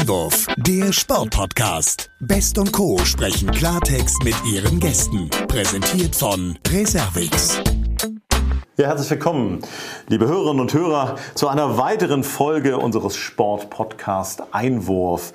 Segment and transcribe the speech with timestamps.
[0.00, 2.10] Einwurf, der Sportpodcast.
[2.18, 2.98] Best und Co.
[3.04, 5.30] sprechen Klartext mit ihren Gästen.
[5.46, 7.60] Präsentiert von Reservix.
[8.76, 9.60] Ja, herzlich willkommen,
[10.08, 15.32] liebe Hörerinnen und Hörer, zu einer weiteren Folge unseres Sportpodcast Einwurf.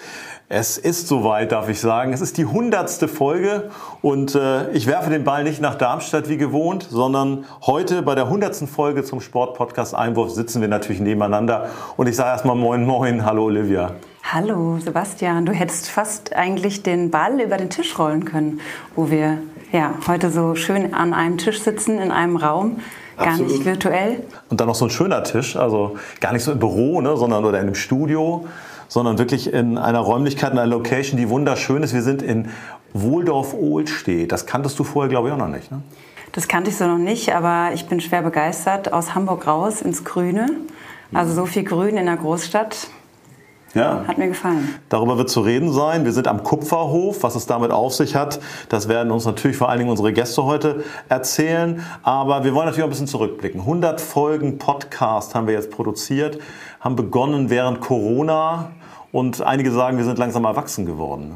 [0.50, 2.12] Es ist soweit, darf ich sagen.
[2.12, 3.70] Es ist die hundertste Folge
[4.02, 8.28] und äh, ich werfe den Ball nicht nach Darmstadt wie gewohnt, sondern heute bei der
[8.30, 13.24] hundertsten Folge zum Sportpodcast Einwurf sitzen wir natürlich nebeneinander und ich sage erstmal Moin Moin,
[13.24, 13.96] hallo Olivia.
[14.24, 18.60] Hallo Sebastian, du hättest fast eigentlich den Ball über den Tisch rollen können,
[18.96, 19.40] wo wir
[19.72, 22.80] ja heute so schön an einem Tisch sitzen in einem Raum.
[23.18, 23.52] Gar Absolut.
[23.52, 24.24] nicht virtuell.
[24.50, 27.44] Und dann noch so ein schöner Tisch, also gar nicht so im Büro, ne, sondern
[27.44, 28.46] oder in einem Studio
[28.90, 31.94] sondern wirklich in einer Räumlichkeit, in einer Location, die wunderschön ist.
[31.94, 32.50] Wir sind in
[32.94, 34.32] Wohldorf-Ohlstedt.
[34.32, 35.72] Das kanntest du vorher, glaube ich, auch noch nicht.
[35.72, 35.82] Ne?
[36.32, 38.92] Das kannte ich so noch nicht, aber ich bin schwer begeistert.
[38.92, 40.48] Aus Hamburg raus ins Grüne.
[41.14, 42.88] Also so viel Grün in der Großstadt.
[43.74, 44.04] Ja.
[44.08, 44.76] Hat mir gefallen.
[44.90, 46.06] Darüber wird zu reden sein.
[46.06, 47.24] Wir sind am Kupferhof.
[47.24, 50.44] Was es damit auf sich hat, das werden uns natürlich vor allen Dingen unsere Gäste
[50.44, 51.84] heute erzählen.
[52.02, 53.62] Aber wir wollen natürlich auch ein bisschen zurückblicken.
[53.62, 56.40] 100 Folgen Podcast haben wir jetzt produziert,
[56.80, 58.72] haben begonnen während Corona.
[59.12, 61.36] Und einige sagen, wir sind langsam erwachsen geworden.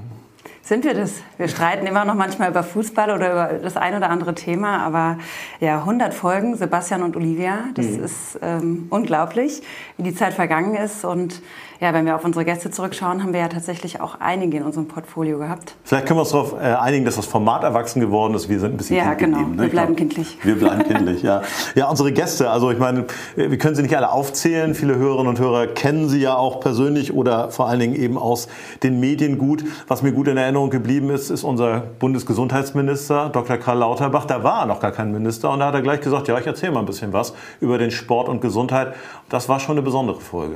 [0.66, 1.16] Sind wir das?
[1.38, 5.18] Wir streiten immer noch manchmal über Fußball oder über das ein oder andere Thema, aber
[5.60, 8.04] ja, 100 Folgen, Sebastian und Olivia, das mhm.
[8.04, 9.62] ist ähm, unglaublich,
[9.98, 11.42] wie die Zeit vergangen ist und
[11.84, 14.88] ja, wenn wir auf unsere Gäste zurückschauen, haben wir ja tatsächlich auch einige in unserem
[14.88, 15.76] Portfolio gehabt.
[15.84, 18.48] Vielleicht können wir uns darauf äh, einigen, dass das Format erwachsen geworden ist.
[18.48, 19.40] Wir sind ein bisschen Ja, genau.
[19.40, 19.64] Geblieben, ne?
[19.64, 20.38] Wir bleiben kindlich.
[20.44, 21.42] Wir bleiben kindlich, ja.
[21.76, 24.76] Ja, unsere Gäste, also ich meine, wir können sie nicht alle aufzählen.
[24.76, 28.48] Viele Hörerinnen und Hörer kennen sie ja auch persönlich oder vor allen Dingen eben aus
[28.82, 29.66] den Medien gut.
[29.90, 33.58] Was mir gut in Erinnerung geblieben ist, ist unser Bundesgesundheitsminister, Dr.
[33.58, 34.24] Karl Lauterbach.
[34.24, 36.72] Da war noch gar kein Minister und da hat er gleich gesagt, ja, ich erzähle
[36.72, 38.94] mal ein bisschen was über den Sport und Gesundheit.
[39.28, 40.56] Das war schon eine besondere Folge.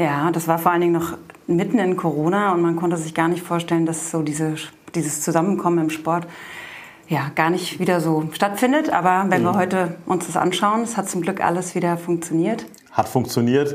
[0.00, 3.28] Ja, das war vor allen Dingen noch mitten in Corona und man konnte sich gar
[3.28, 4.54] nicht vorstellen, dass so diese,
[4.94, 6.26] dieses Zusammenkommen im Sport
[7.06, 8.88] ja, gar nicht wieder so stattfindet.
[8.88, 9.48] Aber wenn mhm.
[9.48, 12.64] wir heute uns das anschauen, es hat zum Glück alles wieder funktioniert.
[12.92, 13.74] Hat funktioniert.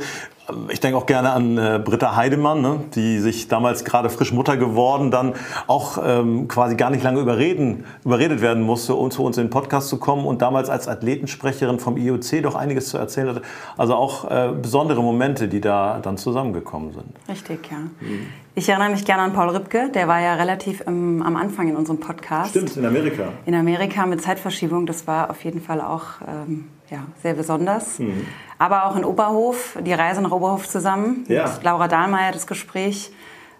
[0.69, 4.57] Ich denke auch gerne an äh, Britta Heidemann, ne, die sich damals gerade frisch Mutter
[4.57, 5.33] geworden, dann
[5.67, 9.49] auch ähm, quasi gar nicht lange überreden, überredet werden musste, um zu uns in den
[9.49, 13.41] Podcast zu kommen und damals als Athletensprecherin vom IOC doch einiges zu erzählen hatte.
[13.77, 17.07] Also auch äh, besondere Momente, die da dann zusammengekommen sind.
[17.27, 17.77] Richtig, ja.
[17.77, 18.27] Mhm.
[18.57, 21.75] Ich erinnere mich gerne an Paul Ripke, der war ja relativ im, am Anfang in
[21.75, 22.51] unserem Podcast.
[22.51, 23.29] Stimmt, in Amerika.
[23.45, 27.99] In Amerika mit Zeitverschiebung, das war auf jeden Fall auch ähm, ja, sehr besonders.
[27.99, 28.25] Mhm.
[28.57, 31.25] Aber auch in Oberhof, die Reise nach Oberhof zusammen.
[31.27, 31.43] Ja.
[31.43, 33.11] Mit Laura Dahlmeier, das Gespräch.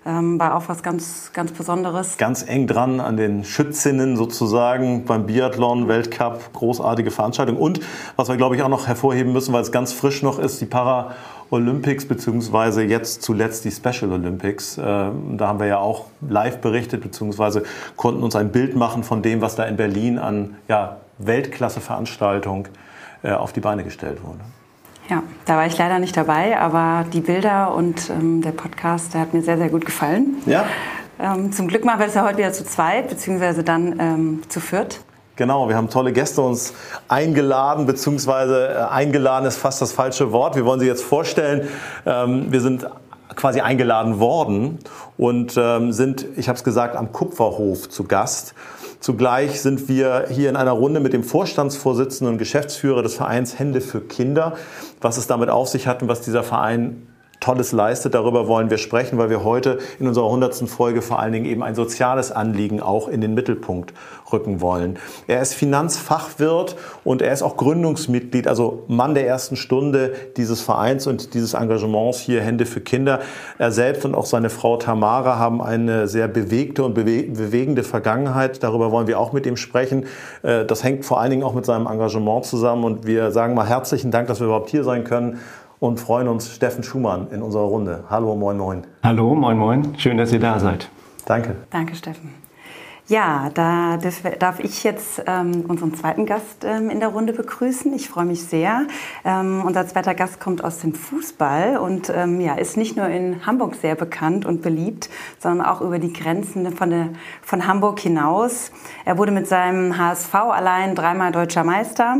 [0.07, 2.17] Ähm, war auch was ganz, ganz Besonderes.
[2.17, 7.57] Ganz eng dran an den Schützinnen sozusagen beim Biathlon, Weltcup, großartige Veranstaltung.
[7.57, 7.79] Und
[8.15, 10.67] was wir, glaube ich, auch noch hervorheben müssen, weil es ganz frisch noch ist, die
[10.67, 14.77] Para-Olympics, beziehungsweise jetzt zuletzt die Special Olympics.
[14.77, 17.63] Äh, da haben wir ja auch live berichtet, beziehungsweise
[17.95, 22.67] konnten uns ein Bild machen von dem, was da in Berlin an ja, Weltklasse-Veranstaltung
[23.23, 24.41] äh, auf die Beine gestellt wurde.
[25.09, 29.21] Ja, da war ich leider nicht dabei, aber die Bilder und ähm, der Podcast, der
[29.21, 30.37] hat mir sehr, sehr gut gefallen.
[30.45, 30.65] Ja.
[31.19, 34.59] Ähm, zum Glück machen wir das ja heute wieder zu zweit, beziehungsweise dann ähm, zu
[34.59, 35.01] viert.
[35.35, 36.73] Genau, wir haben tolle Gäste uns
[37.07, 40.55] eingeladen, beziehungsweise äh, eingeladen ist fast das falsche Wort.
[40.55, 41.67] Wir wollen sie jetzt vorstellen.
[42.05, 42.87] Ähm, wir sind
[43.35, 44.79] quasi eingeladen worden
[45.17, 48.55] und ähm, sind, ich habe es gesagt, am Kupferhof zu Gast.
[48.99, 53.81] Zugleich sind wir hier in einer Runde mit dem Vorstandsvorsitzenden und Geschäftsführer des Vereins Hände
[53.81, 54.55] für Kinder,
[55.01, 57.07] was es damit auf sich hat und was dieser Verein
[57.39, 58.13] Tolles leistet.
[58.13, 60.67] Darüber wollen wir sprechen, weil wir heute in unserer 100.
[60.69, 63.93] Folge vor allen Dingen eben ein soziales Anliegen auch in den Mittelpunkt
[64.31, 64.97] rücken wollen.
[65.27, 71.07] Er ist Finanzfachwirt und er ist auch Gründungsmitglied, also Mann der ersten Stunde dieses Vereins
[71.07, 73.19] und dieses Engagements hier Hände für Kinder.
[73.57, 78.63] Er selbst und auch seine Frau Tamara haben eine sehr bewegte und bewegende Vergangenheit.
[78.63, 80.05] Darüber wollen wir auch mit ihm sprechen.
[80.43, 83.67] Äh, das hängt vor allen Dingen auch mit seinem Engagement zusammen und wir sagen mal
[83.67, 85.39] herzlichen Dank, dass wir überhaupt hier sein können
[85.85, 88.03] und freuen uns Steffen Schumann in unserer Runde.
[88.09, 88.87] Hallo, moin, moin.
[89.03, 89.93] Hallo, moin, moin.
[89.97, 90.89] Schön, dass ihr da seid.
[91.25, 91.55] Danke.
[91.69, 92.33] Danke, Steffen.
[93.07, 93.99] Ja, da
[94.39, 97.93] darf ich jetzt ähm, unseren zweiten Gast ähm, in der Runde begrüßen.
[97.93, 98.87] Ich freue mich sehr.
[99.23, 103.45] Ähm, unser zweiter Gast kommt aus dem Fußball und ähm, ja, ist nicht nur in
[103.45, 107.09] Hamburg sehr bekannt und beliebt, sondern auch über die Grenzen von, der,
[107.43, 108.71] von Hamburg hinaus.
[109.05, 112.17] Er wurde mit seinem HSV allein dreimal deutscher Meister.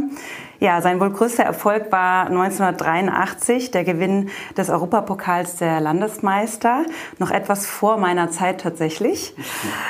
[0.60, 6.86] Ja, sein wohl größter Erfolg war 1983 der Gewinn des Europapokals der Landesmeister.
[7.20, 9.34] Noch etwas vor meiner Zeit tatsächlich.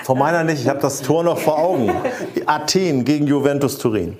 [0.04, 1.92] Vor meiner nicht, ich habe das Tor noch vor Augen.
[2.46, 4.18] Athen gegen Juventus Turin.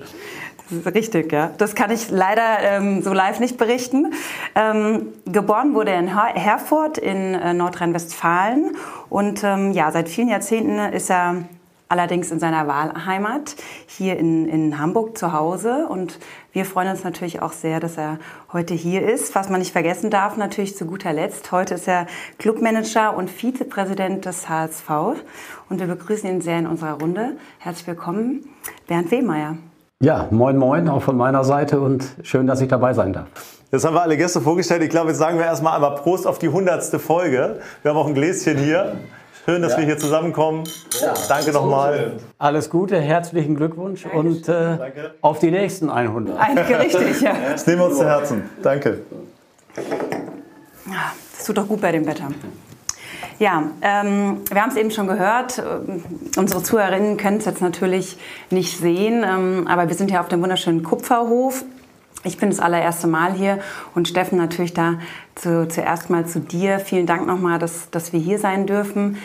[0.84, 1.50] Richtig, ja.
[1.58, 4.12] Das kann ich leider ähm, so live nicht berichten.
[4.56, 8.76] Ähm, geboren wurde er in Herford in äh, Nordrhein-Westfalen
[9.08, 11.44] und ähm, ja, seit vielen Jahrzehnten ist er
[11.88, 13.56] allerdings in seiner Wahlheimat
[13.86, 15.86] hier in, in Hamburg zu Hause.
[15.88, 16.18] Und
[16.52, 18.18] wir freuen uns natürlich auch sehr, dass er
[18.52, 19.34] heute hier ist.
[19.34, 22.06] Was man nicht vergessen darf, natürlich zu guter Letzt, heute ist er
[22.38, 24.90] Clubmanager und Vizepräsident des HSV.
[25.68, 27.36] Und wir begrüßen ihn sehr in unserer Runde.
[27.58, 28.48] Herzlich willkommen,
[28.86, 29.56] Bernd Wehmeier.
[30.02, 33.28] Ja, moin moin auch von meiner Seite und schön, dass ich dabei sein darf.
[33.72, 34.82] Jetzt haben wir alle Gäste vorgestellt.
[34.82, 37.60] Ich glaube, jetzt sagen wir erstmal einmal Prost auf die hundertste Folge.
[37.82, 38.98] Wir haben auch ein Gläschen hier.
[39.46, 39.78] Schön, dass ja.
[39.78, 40.64] wir hier zusammenkommen.
[41.00, 41.14] Ja.
[41.28, 42.14] Danke nochmal.
[42.36, 44.76] Alles Gute, herzlichen Glückwunsch und äh,
[45.20, 46.36] auf die nächsten 100.
[46.36, 47.32] Einige richtig, ja.
[47.52, 48.50] Das nehmen wir uns zu Herzen.
[48.60, 49.02] Danke.
[51.36, 52.26] Das tut doch gut bei dem Wetter.
[53.38, 55.62] Ja, ähm, wir haben es eben schon gehört.
[56.36, 58.18] Unsere Zuhörerinnen können es jetzt natürlich
[58.50, 61.62] nicht sehen, ähm, aber wir sind ja auf dem wunderschönen Kupferhof.
[62.24, 63.60] Ich bin das allererste Mal hier
[63.94, 64.94] und Steffen natürlich da
[65.34, 66.80] zu, zuerst mal zu dir.
[66.80, 69.18] Vielen Dank nochmal, dass, dass wir hier sein dürfen.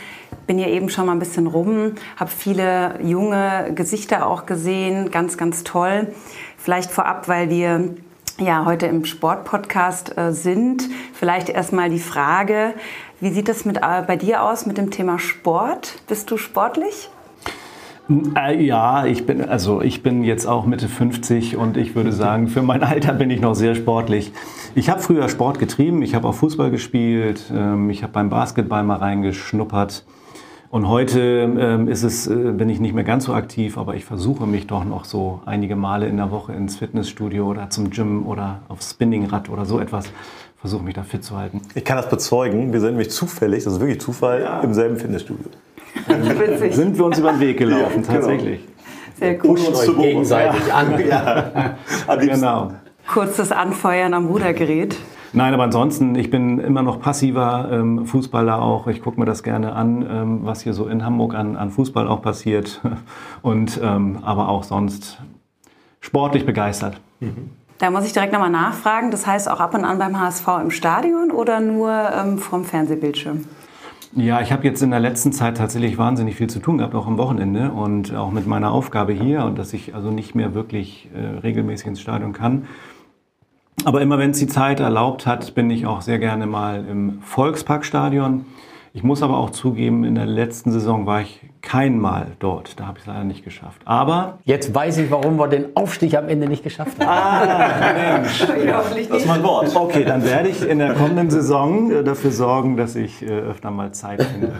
[0.46, 5.38] Bin hier eben schon mal ein bisschen rum, habe viele junge Gesichter auch gesehen, ganz,
[5.38, 6.14] ganz toll.
[6.58, 7.96] Vielleicht vorab, weil wir
[8.40, 10.90] ja heute im Sportpodcast äh, sind.
[11.14, 12.74] Vielleicht erstmal die Frage,
[13.20, 15.96] wie sieht es mit, äh, bei dir aus mit dem Thema Sport?
[16.08, 17.10] Bist du sportlich?
[18.36, 22.48] Äh, ja, ich bin, also ich bin jetzt auch Mitte 50 und ich würde sagen,
[22.48, 24.32] für mein Alter bin ich noch sehr sportlich.
[24.76, 28.84] Ich habe früher Sport getrieben, ich habe auch Fußball gespielt, ähm, ich habe beim Basketball
[28.84, 30.06] mal reingeschnuppert.
[30.70, 31.20] Und heute
[31.60, 34.68] ähm, ist es, äh, bin ich nicht mehr ganz so aktiv, aber ich versuche mich
[34.68, 38.92] doch noch so einige Male in der Woche ins Fitnessstudio oder zum Gym oder aufs
[38.92, 40.12] Spinningrad oder so etwas
[40.62, 41.62] versuche mich da fit zu halten.
[41.74, 42.72] Ich kann das bezeugen.
[42.72, 44.62] Wir sind nämlich zufällig, das ist wirklich Zufall, ja.
[44.62, 45.48] im selben Fitnessstudio.
[46.72, 48.60] Sind wir uns über den Weg gelaufen, ja, tatsächlich.
[48.60, 48.72] Genau.
[49.20, 49.56] Sehr gut.
[49.56, 50.76] Pushen uns gegenseitig ja.
[50.76, 51.08] an.
[51.08, 52.16] Ja.
[52.16, 52.72] genau.
[53.08, 54.98] Kurzes Anfeuern am Rudergerät.
[55.34, 58.88] Nein, aber ansonsten, ich bin immer noch passiver ähm, Fußballer auch.
[58.88, 62.08] Ich gucke mir das gerne an, ähm, was hier so in Hamburg an, an Fußball
[62.08, 62.82] auch passiert.
[63.42, 65.22] Und ähm, aber auch sonst
[66.02, 67.00] sportlich begeistert.
[67.22, 67.52] Mhm.
[67.78, 69.10] Da muss ich direkt nochmal nachfragen.
[69.10, 73.46] Das heißt auch ab und an beim HSV im Stadion oder nur ähm, vom Fernsehbildschirm?
[74.14, 77.08] Ja, ich habe jetzt in der letzten Zeit tatsächlich wahnsinnig viel zu tun gehabt, auch
[77.08, 81.08] am Wochenende und auch mit meiner Aufgabe hier und dass ich also nicht mehr wirklich
[81.16, 82.68] äh, regelmäßig ins Stadion kann.
[83.86, 87.22] Aber immer wenn es die Zeit erlaubt hat, bin ich auch sehr gerne mal im
[87.22, 88.46] Volksparkstadion.
[88.94, 92.78] Ich muss aber auch zugeben, in der letzten Saison war ich kein Mal dort.
[92.78, 93.82] Da habe ich es leider nicht geschafft.
[93.86, 94.40] Aber.
[94.44, 97.10] Jetzt weiß ich, warum wir den Aufstieg am Ende nicht geschafft haben.
[97.10, 98.46] Ah, Mensch.
[98.66, 99.74] Das ist mein Wort.
[99.74, 103.72] Okay, dann werde ich in der kommenden Saison äh, dafür sorgen, dass ich äh, öfter
[103.72, 104.54] mal Zeit finde.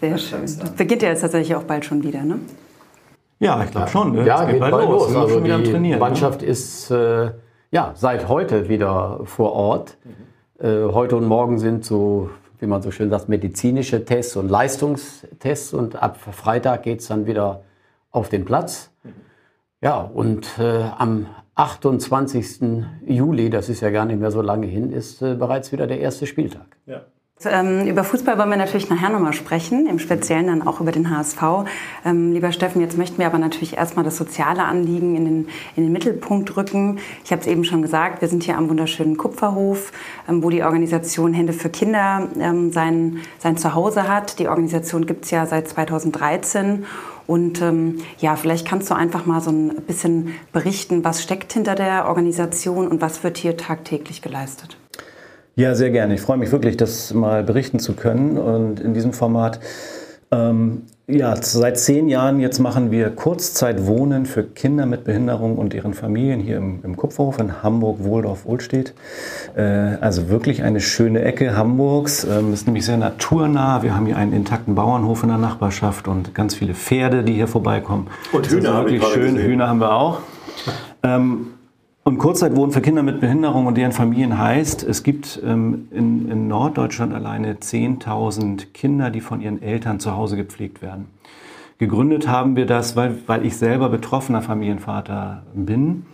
[0.00, 0.42] Sehr schön.
[0.42, 2.38] Das beginnt ja jetzt tatsächlich auch bald schon wieder, ne?
[3.38, 4.12] Ja, ich glaube schon.
[4.12, 4.26] Ne?
[4.26, 5.12] Ja, geht, geht bald los.
[5.12, 5.16] los.
[5.16, 5.96] Also die ne?
[5.98, 6.46] Mannschaft ne?
[6.46, 7.30] ist äh,
[7.70, 9.98] ja, seit heute wieder vor Ort.
[10.04, 10.66] Mhm.
[10.66, 12.30] Äh, heute und morgen sind so
[12.60, 15.72] wie man so schön sagt, medizinische Tests und Leistungstests.
[15.72, 17.62] Und ab Freitag geht es dann wieder
[18.10, 18.90] auf den Platz.
[19.80, 22.84] Ja, und äh, am 28.
[23.06, 26.00] Juli, das ist ja gar nicht mehr so lange hin, ist äh, bereits wieder der
[26.00, 26.76] erste Spieltag.
[26.86, 27.02] Ja.
[27.46, 31.08] Ähm, über Fußball wollen wir natürlich nachher nochmal sprechen, im Speziellen dann auch über den
[31.08, 31.42] HSV.
[32.04, 35.84] Ähm, lieber Steffen, jetzt möchten wir aber natürlich erstmal das soziale Anliegen in den, in
[35.84, 36.98] den Mittelpunkt rücken.
[37.24, 39.92] Ich habe es eben schon gesagt, wir sind hier am wunderschönen Kupferhof,
[40.28, 42.28] ähm, wo die Organisation Hände für Kinder
[42.70, 44.38] sein, sein Zuhause hat.
[44.38, 46.84] Die Organisation gibt es ja seit 2013
[47.26, 51.74] und ähm, ja, vielleicht kannst du einfach mal so ein bisschen berichten, was steckt hinter
[51.74, 54.76] der Organisation und was wird hier tagtäglich geleistet.
[55.60, 56.14] Ja, sehr gerne.
[56.14, 59.60] Ich freue mich wirklich, das mal berichten zu können und in diesem Format.
[60.30, 65.92] Ähm, ja, seit zehn Jahren jetzt machen wir Kurzzeitwohnen für Kinder mit Behinderung und ihren
[65.92, 68.94] Familien hier im, im Kupferhof in Hamburg-Wohldorf-Ohlstedt.
[69.54, 69.62] Äh,
[70.00, 72.24] also wirklich eine schöne Ecke Hamburgs.
[72.24, 73.82] Ähm, ist nämlich sehr naturnah.
[73.82, 77.48] Wir haben hier einen intakten Bauernhof in der Nachbarschaft und ganz viele Pferde, die hier
[77.48, 78.06] vorbeikommen.
[78.32, 79.34] Und Hühner wirklich schön.
[79.34, 79.46] Gesehen.
[79.50, 80.20] Hühner haben wir auch.
[81.02, 81.48] Ähm,
[82.10, 86.48] und Kurzzeitwohnen für Kinder mit Behinderung und deren Familien heißt, es gibt ähm, in, in,
[86.48, 91.06] Norddeutschland alleine 10.000 Kinder, die von ihren Eltern zu Hause gepflegt werden.
[91.78, 96.04] Gegründet haben wir das, weil, weil ich selber betroffener Familienvater bin.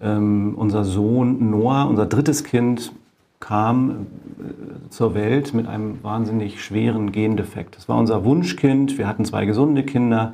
[0.00, 2.92] Ähm, unser Sohn Noah, unser drittes Kind,
[3.40, 7.76] kam äh, zur Welt mit einem wahnsinnig schweren Gendefekt.
[7.76, 8.98] Das war unser Wunschkind.
[8.98, 10.32] Wir hatten zwei gesunde Kinder.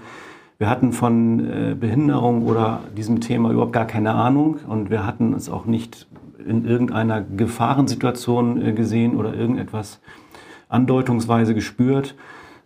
[0.59, 5.35] Wir hatten von äh, Behinderung oder diesem Thema überhaupt gar keine Ahnung und wir hatten
[5.35, 6.07] es auch nicht
[6.47, 10.01] in irgendeiner Gefahrensituation äh, gesehen oder irgendetwas
[10.69, 12.15] andeutungsweise gespürt.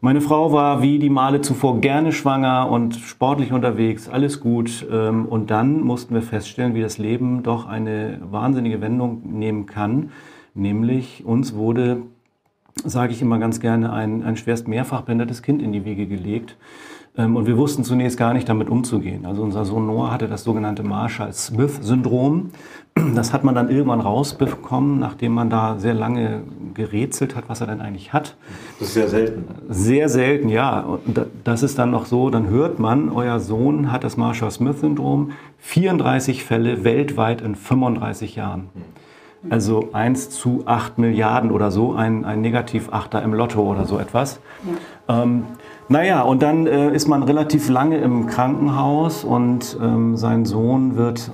[0.01, 4.87] Meine Frau war wie die Male zuvor gerne schwanger und sportlich unterwegs, alles gut.
[4.91, 10.11] Ähm, und dann mussten wir feststellen, wie das Leben doch eine wahnsinnige Wendung nehmen kann.
[10.55, 12.03] Nämlich uns wurde,
[12.85, 16.57] sage ich immer ganz gerne, ein, ein schwerst mehrfach behindertes Kind in die Wiege gelegt.
[17.17, 19.27] Ähm, und wir wussten zunächst gar nicht damit umzugehen.
[19.27, 22.51] Also unser Sohn Noah hatte das sogenannte Marshall-Smith-Syndrom.
[23.15, 26.43] Das hat man dann irgendwann rausbekommen, nachdem man da sehr lange
[26.75, 28.37] gerätselt hat, was er denn eigentlich hat.
[28.79, 29.45] Das ist sehr selten.
[29.69, 30.81] Sehr selten, ja.
[30.81, 35.33] Und das ist dann noch so, dann hört man, euer Sohn hat das Marshall-Smith-Syndrom.
[35.59, 38.69] 34 Fälle weltweit in 35 Jahren.
[39.49, 44.41] Also 1 zu 8 Milliarden oder so, ein, ein Negativachter im Lotto oder so etwas.
[45.09, 45.23] Ja.
[45.23, 45.45] Ähm,
[45.91, 51.33] naja, und dann äh, ist man relativ lange im Krankenhaus und ähm, sein Sohn wird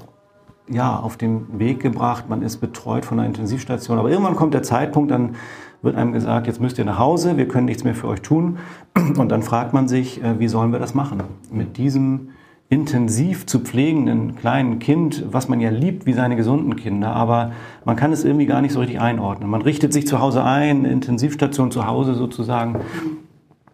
[0.67, 3.99] ja, auf den Weg gebracht, man ist betreut von einer Intensivstation.
[3.99, 5.37] Aber irgendwann kommt der Zeitpunkt, dann
[5.83, 8.57] wird einem gesagt, jetzt müsst ihr nach Hause, wir können nichts mehr für euch tun.
[9.19, 11.23] Und dann fragt man sich, äh, wie sollen wir das machen?
[11.53, 12.31] Mit diesem
[12.71, 17.53] intensiv zu pflegenden kleinen Kind, was man ja liebt wie seine gesunden Kinder, aber
[17.85, 19.51] man kann es irgendwie gar nicht so richtig einordnen.
[19.51, 22.81] Man richtet sich zu Hause ein, Intensivstation zu Hause sozusagen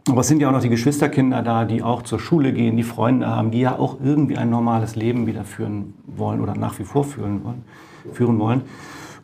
[0.09, 2.83] aber es sind ja auch noch die Geschwisterkinder da, die auch zur Schule gehen, die
[2.83, 6.85] Freunde haben, die ja auch irgendwie ein normales Leben wieder führen wollen oder nach wie
[6.85, 7.65] vor führen wollen.
[8.13, 8.63] Führen wollen.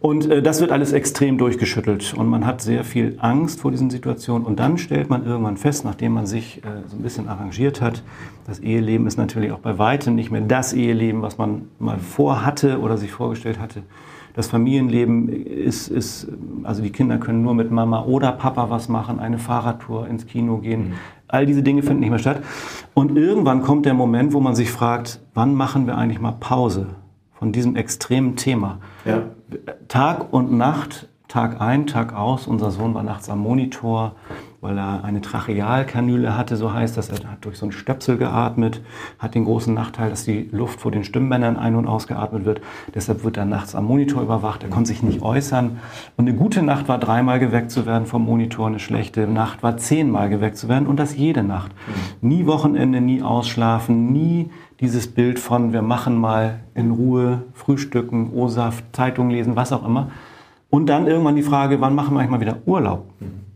[0.00, 3.90] Und äh, das wird alles extrem durchgeschüttelt und man hat sehr viel Angst vor diesen
[3.90, 4.46] Situationen.
[4.46, 8.04] Und dann stellt man irgendwann fest, nachdem man sich äh, so ein bisschen arrangiert hat,
[8.46, 12.78] das Eheleben ist natürlich auch bei weitem nicht mehr das Eheleben, was man mal vorhatte
[12.78, 13.82] oder sich vorgestellt hatte.
[14.34, 16.28] Das Familienleben ist, ist,
[16.62, 20.58] also die Kinder können nur mit Mama oder Papa was machen, eine Fahrradtour ins Kino
[20.58, 20.90] gehen.
[20.90, 20.92] Mhm.
[21.28, 22.42] All diese Dinge finden nicht mehr statt.
[22.94, 26.86] Und irgendwann kommt der Moment, wo man sich fragt, wann machen wir eigentlich mal Pause
[27.32, 28.78] von diesem extremen Thema?
[29.04, 29.22] Ja.
[29.88, 32.46] Tag und Nacht, Tag ein, Tag aus.
[32.46, 34.14] Unser Sohn war nachts am Monitor
[34.60, 37.10] weil er eine Trachealkanüle hatte, so heißt das.
[37.10, 38.82] Er hat durch so einen Stöpsel geatmet,
[39.18, 42.60] hat den großen Nachteil, dass die Luft vor den Stimmbändern ein- und ausgeatmet wird.
[42.92, 44.64] Deshalb wird er nachts am Monitor überwacht.
[44.64, 45.78] Er konnte sich nicht äußern.
[46.16, 49.76] Und eine gute Nacht war dreimal geweckt zu werden vom Monitor, eine schlechte Nacht war
[49.76, 51.70] zehnmal geweckt zu werden und das jede Nacht.
[52.20, 52.28] Mhm.
[52.28, 54.50] Nie Wochenende, nie ausschlafen, nie
[54.80, 60.10] dieses Bild von wir machen mal in Ruhe Frühstücken, O-Saft, Zeitung lesen, was auch immer.
[60.70, 63.06] Und dann irgendwann die Frage, wann machen wir eigentlich mal wieder Urlaub?
[63.20, 63.47] Mhm.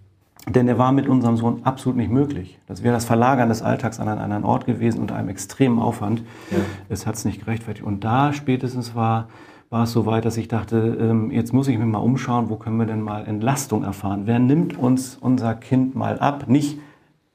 [0.48, 2.58] Denn der war mit unserem Sohn absolut nicht möglich.
[2.66, 6.24] Das wäre das Verlagern des Alltags an einen anderen Ort gewesen unter einem extremen Aufwand.
[6.50, 6.58] Ja.
[6.88, 7.86] Es hat es nicht gerechtfertigt.
[7.86, 9.28] Und da spätestens war,
[9.70, 12.56] war es so weit, dass ich dachte, ähm, jetzt muss ich mir mal umschauen, wo
[12.56, 14.22] können wir denn mal Entlastung erfahren?
[14.24, 16.48] Wer nimmt uns unser Kind mal ab?
[16.48, 16.80] Nicht,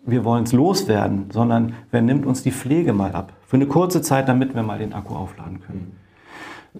[0.05, 3.31] wir wollen es loswerden, sondern wer nimmt uns die Pflege mal ab?
[3.45, 5.95] Für eine kurze Zeit, damit wir mal den Akku aufladen können.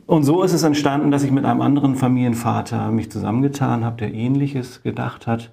[0.06, 4.14] Und so ist es entstanden, dass ich mit einem anderen Familienvater mich zusammengetan habe, der
[4.14, 5.50] Ähnliches gedacht hat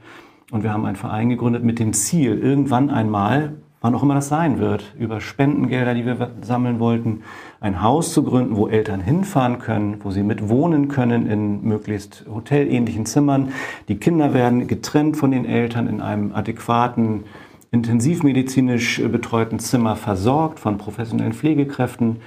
[0.51, 4.29] und wir haben einen Verein gegründet mit dem Ziel, irgendwann einmal, wann auch immer das
[4.29, 7.23] sein wird, über Spendengelder, die wir sammeln wollten,
[7.61, 12.25] ein Haus zu gründen, wo Eltern hinfahren können, wo sie mit wohnen können in möglichst
[12.33, 13.53] hotelähnlichen Zimmern.
[13.89, 17.25] Die Kinder werden getrennt von den Eltern in einem adäquaten,
[17.73, 22.21] intensivmedizinisch betreuten Zimmer versorgt von professionellen Pflegekräften.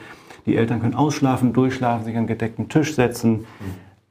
[0.46, 3.46] Die Eltern können ausschlafen, durchschlafen, sich an gedeckten Tisch setzen.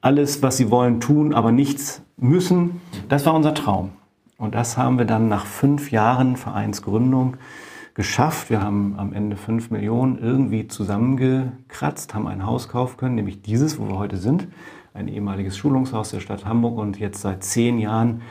[0.06, 2.80] Alles, was sie wollen, tun, aber nichts müssen.
[3.08, 3.90] Das war unser Traum.
[4.38, 7.38] Und das haben wir dann nach fünf Jahren Vereinsgründung
[7.94, 8.48] geschafft.
[8.48, 13.80] Wir haben am Ende fünf Millionen irgendwie zusammengekratzt, haben ein Haus kaufen können, nämlich dieses,
[13.80, 14.46] wo wir heute sind,
[14.94, 16.78] ein ehemaliges Schulungshaus der Stadt Hamburg.
[16.78, 18.22] Und jetzt seit zehn Jahren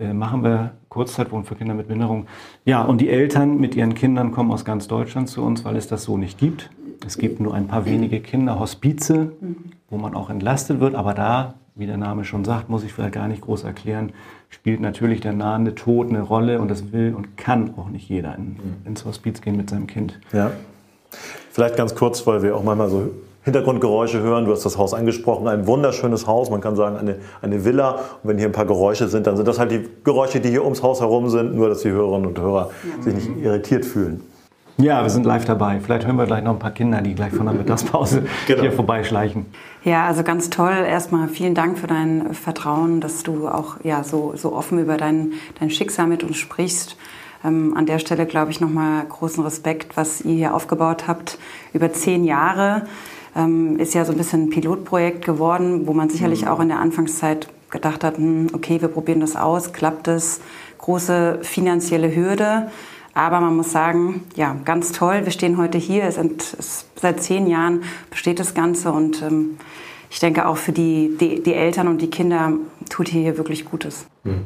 [0.00, 2.26] äh, machen wir Kurzzeitwohnen für Kinder mit Behinderung.
[2.64, 5.86] Ja, und die Eltern mit ihren Kindern kommen aus ganz Deutschland zu uns, weil es
[5.86, 6.68] das so nicht gibt.
[7.06, 9.32] Es gibt nur ein paar wenige Kinderhospize,
[9.90, 13.14] wo man auch entlastet wird, aber da wie der Name schon sagt, muss ich vielleicht
[13.14, 14.12] gar nicht groß erklären,
[14.50, 18.34] spielt natürlich der nahende Tod eine Rolle und das will und kann auch nicht jeder
[18.36, 18.58] in, mhm.
[18.84, 20.20] ins Hospiz gehen mit seinem Kind.
[20.32, 20.50] Ja.
[21.50, 23.10] Vielleicht ganz kurz, weil wir auch manchmal so
[23.44, 24.44] Hintergrundgeräusche hören.
[24.44, 28.00] Du hast das Haus angesprochen, ein wunderschönes Haus, man kann sagen eine, eine Villa.
[28.22, 30.64] Und wenn hier ein paar Geräusche sind, dann sind das halt die Geräusche, die hier
[30.64, 34.22] ums Haus herum sind, nur dass die Hörerinnen und Hörer sich nicht irritiert fühlen.
[34.78, 35.80] Ja, wir sind live dabei.
[35.80, 38.62] Vielleicht hören wir gleich noch ein paar Kinder, die gleich von der Mittagspause genau.
[38.62, 39.46] hier vorbeischleichen.
[39.84, 40.72] Ja, also ganz toll.
[40.86, 45.32] Erstmal vielen Dank für dein Vertrauen, dass du auch ja, so, so offen über dein,
[45.60, 46.96] dein Schicksal mit uns sprichst.
[47.44, 51.38] Ähm, an der Stelle glaube ich nochmal großen Respekt, was ihr hier aufgebaut habt.
[51.72, 52.86] Über zehn Jahre
[53.36, 56.48] ähm, ist ja so ein bisschen ein Pilotprojekt geworden, wo man sicherlich mhm.
[56.48, 60.40] auch in der Anfangszeit gedacht hat, hm, okay, wir probieren das aus, klappt es,
[60.78, 62.70] große finanzielle Hürde.
[63.14, 65.24] Aber man muss sagen, ja, ganz toll.
[65.24, 66.04] Wir stehen heute hier.
[66.04, 69.58] Es sind, es, seit zehn Jahren besteht das Ganze und ähm,
[70.12, 72.52] ich denke auch für die, die, die Eltern und die Kinder
[72.90, 74.06] tut hier wirklich Gutes.
[74.24, 74.42] Hm.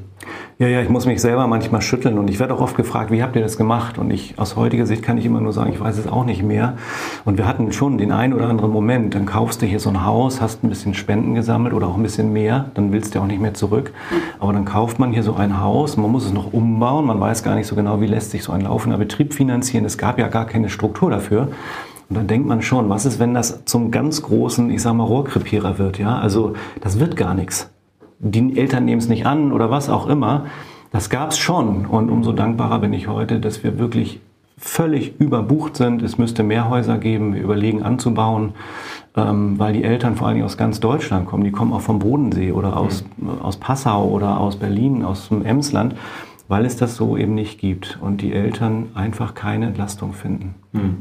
[0.59, 3.21] Ja, ja, ich muss mich selber manchmal schütteln und ich werde auch oft gefragt, wie
[3.21, 3.99] habt ihr das gemacht?
[3.99, 6.45] Und ich aus heutiger Sicht kann ich immer nur sagen, ich weiß es auch nicht
[6.45, 6.79] mehr.
[7.25, 10.05] Und wir hatten schon den einen oder anderen Moment, dann kaufst du hier so ein
[10.05, 13.27] Haus, hast ein bisschen Spenden gesammelt oder auch ein bisschen mehr, dann willst du auch
[13.27, 13.93] nicht mehr zurück.
[14.39, 17.43] Aber dann kauft man hier so ein Haus, man muss es noch umbauen, man weiß
[17.43, 19.85] gar nicht so genau, wie lässt sich so ein laufender Betrieb finanzieren.
[19.85, 21.49] Es gab ja gar keine Struktur dafür.
[22.09, 25.05] Und dann denkt man schon, was ist, wenn das zum ganz großen, ich sag mal,
[25.05, 26.19] Rohrkrepierer wird, ja?
[26.19, 27.71] Also, das wird gar nichts
[28.19, 30.47] die Eltern nehmen es nicht an oder was auch immer.
[30.91, 31.87] Das gab es schon.
[31.87, 34.21] Und umso dankbarer bin ich heute, dass wir wirklich
[34.59, 36.03] völlig überbucht sind.
[36.03, 37.35] Es müsste mehr Häuser geben.
[37.35, 38.55] Wir überlegen anzubauen,
[39.15, 41.45] ähm, weil die Eltern vor allen Dingen aus ganz Deutschland kommen.
[41.45, 43.43] Die kommen auch vom Bodensee oder aus, mhm.
[43.43, 45.95] aus Passau oder aus Berlin, aus dem Emsland,
[46.49, 50.55] weil es das so eben nicht gibt und die Eltern einfach keine Entlastung finden.
[50.73, 50.97] Mhm.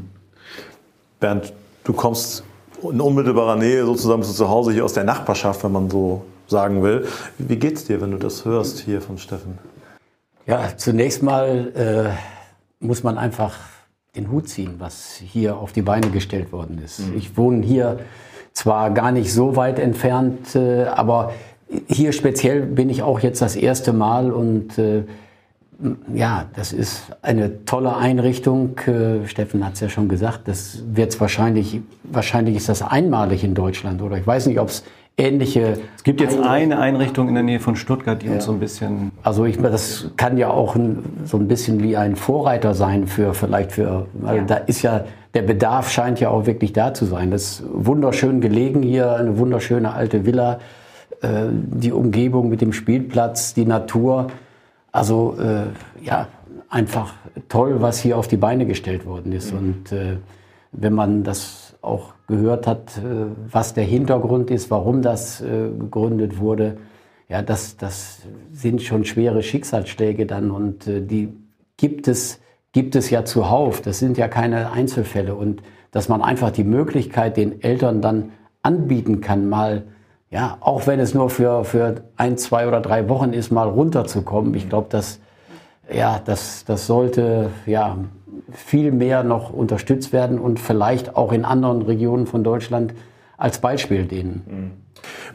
[1.20, 1.52] Bernd,
[1.84, 2.44] du kommst
[2.82, 7.06] in unmittelbarer Nähe sozusagen zu Hause hier aus der Nachbarschaft, wenn man so sagen will.
[7.38, 9.58] Wie geht's dir, wenn du das hörst hier von Steffen?
[10.46, 11.72] Ja, zunächst mal
[12.80, 13.54] äh, muss man einfach
[14.14, 17.00] den Hut ziehen, was hier auf die Beine gestellt worden ist.
[17.00, 17.16] Mhm.
[17.16, 17.98] Ich wohne hier
[18.52, 21.32] zwar gar nicht so weit entfernt, äh, aber
[21.88, 25.04] hier speziell bin ich auch jetzt das erste Mal und äh,
[26.14, 28.78] ja, das ist eine tolle Einrichtung.
[28.86, 33.54] Äh, Steffen hat es ja schon gesagt, das wird wahrscheinlich, wahrscheinlich ist das einmalig in
[33.54, 34.84] Deutschland oder ich weiß nicht, ob es
[35.18, 35.78] ähnliche.
[35.96, 38.34] Es gibt jetzt eine Einrichtung in der Nähe von Stuttgart, die ja.
[38.34, 39.12] uns so ein bisschen.
[39.22, 43.34] Also ich das kann ja auch ein, so ein bisschen wie ein Vorreiter sein für
[43.34, 44.44] vielleicht für, weil ja.
[44.44, 45.04] da ist ja
[45.34, 47.30] der Bedarf scheint ja auch wirklich da zu sein.
[47.30, 50.60] Das ist wunderschön gelegen hier, eine wunderschöne alte Villa,
[51.20, 54.28] äh, die Umgebung mit dem Spielplatz, die Natur.
[54.96, 55.66] Also äh,
[56.02, 56.26] ja,
[56.70, 57.12] einfach
[57.50, 59.52] toll, was hier auf die Beine gestellt worden ist.
[59.52, 59.58] Mhm.
[59.58, 60.16] Und äh,
[60.72, 66.38] wenn man das auch gehört hat, äh, was der Hintergrund ist, warum das äh, gegründet
[66.38, 66.78] wurde.
[67.28, 68.20] Ja, das, das
[68.52, 71.28] sind schon schwere Schicksalsschläge dann und äh, die
[71.76, 72.40] gibt es,
[72.72, 73.82] gibt es ja zuhauf.
[73.82, 75.60] Das sind ja keine Einzelfälle und
[75.90, 78.30] dass man einfach die Möglichkeit den Eltern dann
[78.62, 79.84] anbieten kann, mal,
[80.30, 84.54] ja, auch wenn es nur für, für ein, zwei oder drei Wochen ist, mal runterzukommen.
[84.54, 85.20] Ich glaube, das,
[85.92, 87.96] ja, das, das sollte, ja,
[88.52, 92.94] viel mehr noch unterstützt werden und vielleicht auch in anderen Regionen von Deutschland
[93.36, 94.42] als Beispiel dienen.
[94.46, 94.86] Mhm.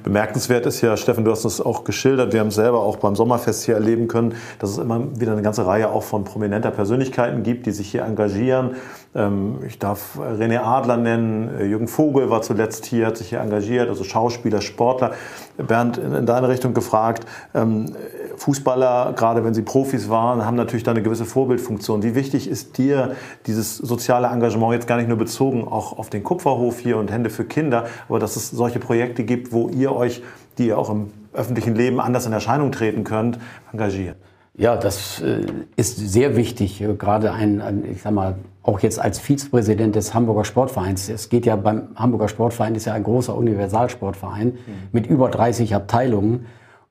[0.03, 3.63] Bemerkenswert ist ja, Steffen, du hast es auch geschildert, wir haben selber auch beim Sommerfest
[3.63, 7.65] hier erleben können, dass es immer wieder eine ganze Reihe auch von prominenter Persönlichkeiten gibt,
[7.65, 8.71] die sich hier engagieren.
[9.13, 13.89] Ähm, ich darf René Adler nennen, Jürgen Vogel war zuletzt hier, hat sich hier engagiert,
[13.89, 15.11] also Schauspieler, Sportler.
[15.57, 17.93] Bernd, in deine Richtung gefragt, ähm,
[18.37, 22.03] Fußballer, gerade wenn sie Profis waren, haben natürlich da eine gewisse Vorbildfunktion.
[22.03, 26.23] Wie wichtig ist dir dieses soziale Engagement jetzt gar nicht nur bezogen auch auf den
[26.23, 30.23] Kupferhof hier und Hände für Kinder, aber dass es solche Projekte gibt, wo ihr euch,
[30.57, 33.39] die ihr auch im öffentlichen Leben anders in Erscheinung treten könnt,
[33.71, 34.15] engagiert?
[34.57, 35.45] Ja, das äh,
[35.75, 36.81] ist sehr wichtig.
[36.81, 41.09] Äh, gerade ein, ein, ich sag mal, auch jetzt als Vizepräsident des Hamburger Sportvereins.
[41.09, 44.57] Es geht ja beim Hamburger Sportverein ist ja ein großer Universalsportverein mhm.
[44.91, 46.45] mit über 30 Abteilungen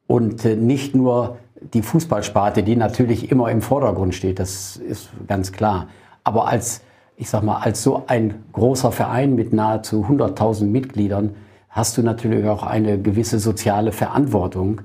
[0.06, 1.36] und äh, nicht nur
[1.74, 4.38] die Fußballsparte, die natürlich immer im Vordergrund steht.
[4.38, 5.88] Das ist ganz klar.
[6.24, 6.82] Aber als
[7.20, 11.34] ich sag mal, als so ein großer Verein mit nahezu 100.000 Mitgliedern
[11.68, 14.80] hast du natürlich auch eine gewisse soziale Verantwortung.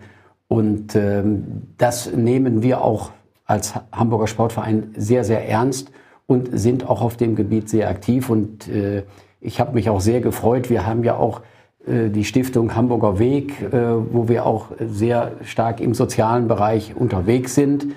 [0.50, 3.12] Und ähm, das nehmen wir auch
[3.46, 5.92] als Hamburger Sportverein sehr, sehr ernst
[6.28, 8.30] und sind auch auf dem Gebiet sehr aktiv.
[8.30, 9.04] Und äh,
[9.42, 10.70] ich habe mich auch sehr gefreut.
[10.70, 11.42] Wir haben ja auch
[11.88, 13.72] äh, die Stiftung Hamburger Weg, äh,
[14.12, 17.88] wo wir auch sehr stark im sozialen Bereich unterwegs sind.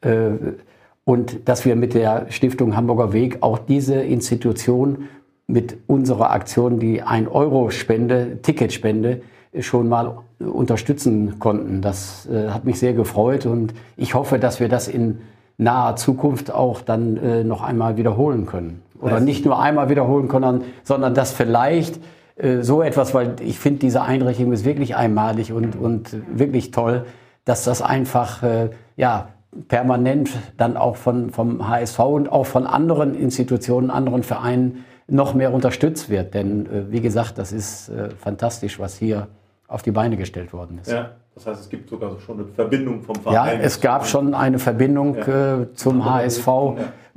[0.00, 0.30] Äh,
[1.04, 5.08] und dass wir mit der Stiftung Hamburger Weg auch diese Institution
[5.46, 9.20] mit unserer Aktion, die 1-Euro-Spende, Ticketspende,
[9.60, 11.80] schon mal unterstützen konnten.
[11.80, 15.18] Das hat mich sehr gefreut und ich hoffe, dass wir das in
[15.58, 18.82] naher Zukunft auch dann äh, noch einmal wiederholen können.
[19.00, 22.00] Oder nicht nur einmal wiederholen können, sondern dass vielleicht
[22.36, 27.04] äh, so etwas, weil ich finde, diese Einrichtung ist wirklich einmalig und, und wirklich toll,
[27.44, 29.28] dass das einfach äh, ja,
[29.68, 35.54] permanent dann auch von, vom HSV und auch von anderen Institutionen, anderen Vereinen noch mehr
[35.54, 36.34] unterstützt wird.
[36.34, 39.28] Denn äh, wie gesagt, das ist äh, fantastisch, was hier
[39.68, 40.90] auf die Beine gestellt worden ist.
[40.90, 43.58] Ja, das heißt, es gibt sogar schon eine Verbindung vom Verein.
[43.58, 45.60] Ja, es gab schon eine Verbindung ja.
[45.60, 46.74] äh, zum HSV, ja.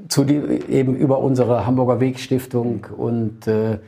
[0.07, 0.35] zu die,
[0.69, 3.79] eben über unsere Hamburger Wegstiftung und äh,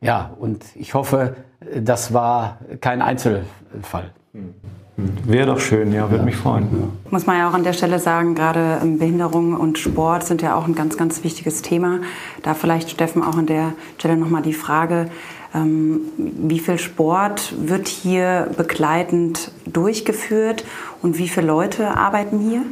[0.00, 1.34] ja, und ich hoffe,
[1.80, 4.10] das war kein Einzelfall.
[4.32, 4.54] Hm.
[4.96, 6.22] Wäre doch schön, ja, würde ja.
[6.22, 6.68] mich freuen.
[7.10, 10.54] Muss man ja auch an der Stelle sagen, gerade ähm, Behinderung und Sport sind ja
[10.54, 11.98] auch ein ganz, ganz wichtiges Thema.
[12.42, 15.06] Da vielleicht, Steffen, auch an der Stelle nochmal die Frage,
[15.54, 20.64] wie viel Sport wird hier begleitend durchgeführt
[21.00, 22.62] und wie viele Leute arbeiten hier?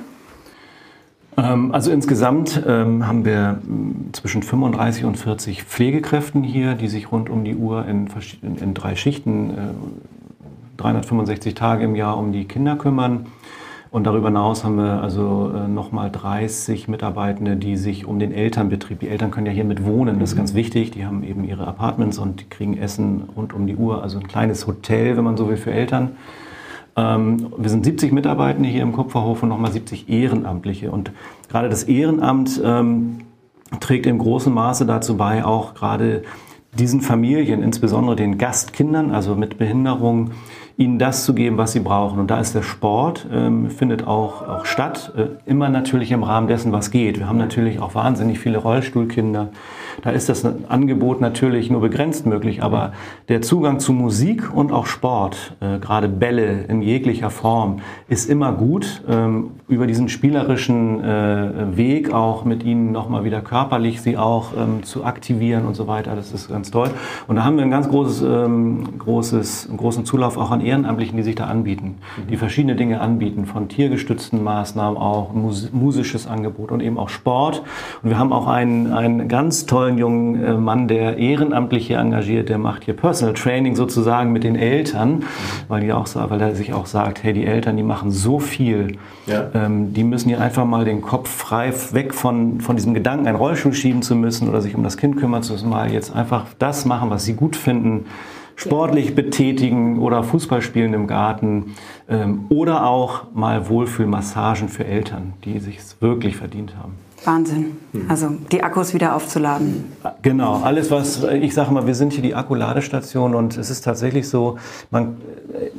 [1.36, 3.60] Ähm, also insgesamt ähm, haben wir
[4.12, 8.08] zwischen 35 und 40 Pflegekräften hier, die sich rund um die Uhr in,
[8.42, 9.54] in, drei Schichten, äh,
[10.76, 13.26] 365 Tage im Jahr um die Kinder kümmern.
[13.92, 19.00] Und darüber hinaus haben wir also äh, nochmal 30 Mitarbeitende, die sich um den Elternbetrieb,
[19.00, 21.66] die Eltern können ja hier mit wohnen, das ist ganz wichtig, die haben eben ihre
[21.66, 25.36] Apartments und die kriegen Essen rund um die Uhr, also ein kleines Hotel, wenn man
[25.36, 26.12] so will, für Eltern.
[26.96, 30.90] Ähm, wir sind 70 Mitarbeitende hier im Kupferhof und nochmal 70 Ehrenamtliche.
[30.90, 31.12] Und
[31.50, 33.18] gerade das Ehrenamt ähm,
[33.80, 36.22] trägt in großem Maße dazu bei, auch gerade
[36.78, 40.30] diesen Familien, insbesondere den Gastkindern, also mit Behinderung,
[40.76, 42.18] ihnen das zu geben, was sie brauchen.
[42.18, 46.48] Und da ist der Sport, ähm, findet auch, auch statt, äh, immer natürlich im Rahmen
[46.48, 47.18] dessen, was geht.
[47.18, 49.48] Wir haben natürlich auch wahnsinnig viele Rollstuhlkinder.
[50.00, 52.92] Da ist das Angebot natürlich nur begrenzt möglich, aber
[53.28, 58.52] der Zugang zu Musik und auch Sport, äh, gerade Bälle in jeglicher Form, ist immer
[58.52, 59.02] gut.
[59.08, 64.82] Ähm, über diesen spielerischen äh, Weg auch mit ihnen nochmal wieder körperlich sie auch ähm,
[64.82, 66.90] zu aktivieren und so weiter, das ist ganz toll.
[67.26, 71.22] Und da haben wir ein ganz großes, ähm, großes, großen Zulauf auch an Ehrenamtlichen, die
[71.22, 71.98] sich da anbieten,
[72.30, 77.62] die verschiedene Dinge anbieten, von tiergestützten Maßnahmen auch, mus musisches Angebot und eben auch Sport.
[78.02, 82.48] Und wir haben auch einen, einen ganz tollen jungen äh, Mann, der ehrenamtlich hier engagiert,
[82.48, 85.24] der macht hier Personal Training sozusagen mit den Eltern,
[85.68, 88.98] weil, die auch, weil er sich auch sagt, hey, die Eltern, die machen so viel,
[89.26, 89.50] ja.
[89.54, 93.36] ähm, die müssen hier einfach mal den Kopf frei weg von, von diesem Gedanken, einen
[93.36, 96.46] Rollstuhl schieben zu müssen oder sich um das Kind kümmern zu müssen, mal jetzt einfach
[96.58, 98.06] das machen, was sie gut finden
[98.56, 101.74] sportlich betätigen oder Fußball spielen im Garten
[102.08, 106.94] ähm, oder auch mal Wohlfühlmassagen für Eltern, die sich wirklich verdient haben.
[107.24, 107.76] Wahnsinn.
[108.08, 109.84] Also die Akkus wieder aufzuladen.
[110.22, 114.28] Genau, alles was, ich sage mal, wir sind hier die Akkuladestation und es ist tatsächlich
[114.28, 114.58] so,
[114.90, 115.16] man,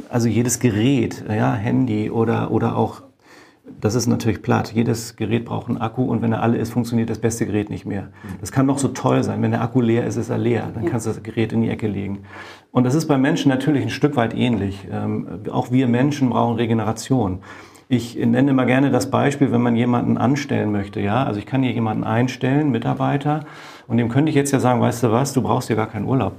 [0.09, 3.01] also jedes Gerät, ja, Handy oder, oder auch
[3.81, 4.73] das ist natürlich platt.
[4.73, 7.85] Jedes Gerät braucht einen Akku und wenn er alle ist, funktioniert das beste Gerät nicht
[7.85, 8.09] mehr.
[8.39, 9.41] Das kann noch so toll sein.
[9.41, 10.71] Wenn der Akku leer ist, ist er leer.
[10.73, 12.23] Dann kannst du das Gerät in die Ecke legen.
[12.71, 14.87] Und das ist bei Menschen natürlich ein Stück weit ähnlich.
[14.91, 17.39] Ähm, auch wir Menschen brauchen Regeneration.
[17.89, 20.99] Ich nenne immer gerne das Beispiel, wenn man jemanden anstellen möchte.
[20.99, 23.41] Ja, also ich kann hier jemanden einstellen, Mitarbeiter,
[23.87, 26.05] und dem könnte ich jetzt ja sagen, weißt du was, du brauchst hier gar keinen
[26.05, 26.33] Urlaub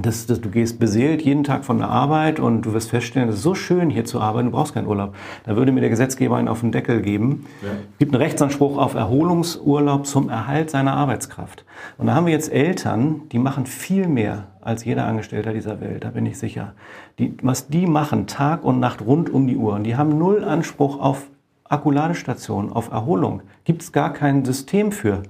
[0.00, 3.36] dass, dass du gehst beseelt jeden Tag von der Arbeit und du wirst feststellen, es
[3.36, 5.14] ist so schön hier zu arbeiten, du brauchst keinen Urlaub.
[5.44, 7.46] Da würde mir der Gesetzgeber einen auf den Deckel geben.
[7.62, 7.70] Ja.
[7.98, 11.64] gibt einen Rechtsanspruch auf Erholungsurlaub zum Erhalt seiner Arbeitskraft.
[11.96, 16.04] Und da haben wir jetzt Eltern, die machen viel mehr als jeder Angestellter dieser Welt,
[16.04, 16.74] da bin ich sicher.
[17.18, 20.44] Die, was die machen, Tag und Nacht rund um die Uhr, und die haben null
[20.44, 21.28] Anspruch auf
[21.64, 23.42] Akkuladestationen, auf Erholung.
[23.64, 25.22] Gibt es gar kein System für.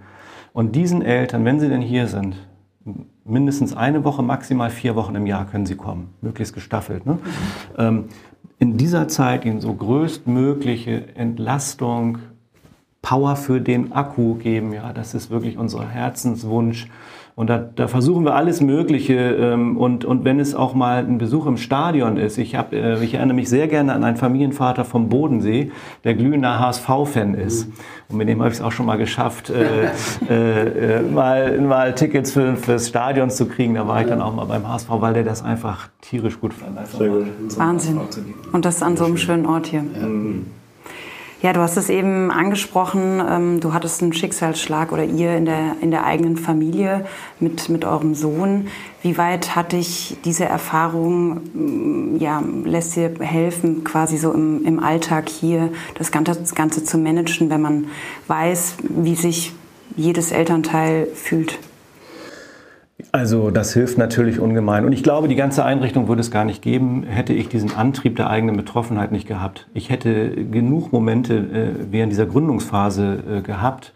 [0.52, 2.36] Und diesen Eltern, wenn sie denn hier sind,
[3.24, 7.06] mindestens eine Woche, maximal vier Wochen im Jahr können sie kommen, möglichst gestaffelt.
[7.06, 7.18] Ne?
[7.76, 8.04] Ähm,
[8.58, 12.18] in dieser Zeit ihnen so größtmögliche Entlastung,
[13.02, 16.88] Power für den Akku geben, ja, das ist wirklich unser Herzenswunsch.
[17.38, 19.14] Und da, da versuchen wir alles Mögliche.
[19.14, 23.00] Ähm, und, und wenn es auch mal ein Besuch im Stadion ist, ich, hab, äh,
[23.04, 25.70] ich erinnere mich sehr gerne an einen Familienvater vom Bodensee,
[26.02, 27.68] der glühender HSV-Fan ist.
[28.08, 29.84] Und mit dem habe ich es auch schon mal geschafft, äh,
[30.28, 33.76] äh, äh, mal, mal Tickets für, fürs Stadion zu kriegen.
[33.76, 36.84] Da war ich dann auch mal beim HSV, weil der das einfach tierisch gut fand.
[36.88, 37.26] Sehr gut.
[37.56, 38.00] Wahnsinn.
[38.50, 39.84] Und das an so einem schönen Ort hier.
[39.94, 40.08] Ja.
[41.40, 45.76] Ja, du hast es eben angesprochen, ähm, du hattest einen Schicksalsschlag oder ihr in der,
[45.80, 47.06] in der eigenen Familie
[47.38, 48.66] mit, mit eurem Sohn.
[49.02, 54.82] Wie weit hat dich diese Erfahrung, mm, ja, lässt dir helfen, quasi so im, im
[54.82, 57.86] Alltag hier das Ganze, das Ganze zu managen, wenn man
[58.26, 59.52] weiß, wie sich
[59.96, 61.60] jedes Elternteil fühlt?
[63.12, 64.84] Also das hilft natürlich ungemein.
[64.84, 68.16] Und ich glaube, die ganze Einrichtung würde es gar nicht geben, hätte ich diesen Antrieb
[68.16, 69.68] der eigenen Betroffenheit nicht gehabt.
[69.72, 73.92] Ich hätte genug Momente äh, während dieser Gründungsphase äh, gehabt,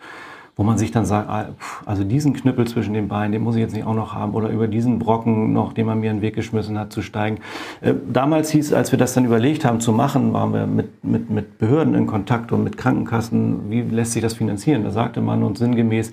[0.55, 1.49] wo man sich dann sagt, ah,
[1.87, 4.51] also diesen Knüppel zwischen den Beinen, den muss ich jetzt nicht auch noch haben oder
[4.51, 7.39] über diesen Brocken noch, den man mir in den Weg geschmissen hat, zu steigen.
[7.81, 11.29] Äh, damals hieß, als wir das dann überlegt haben zu machen, waren wir mit, mit,
[11.29, 14.85] mit Behörden in Kontakt und mit Krankenkassen, wie lässt sich das finanzieren?
[14.85, 16.13] Da sagte man uns sinngemäß,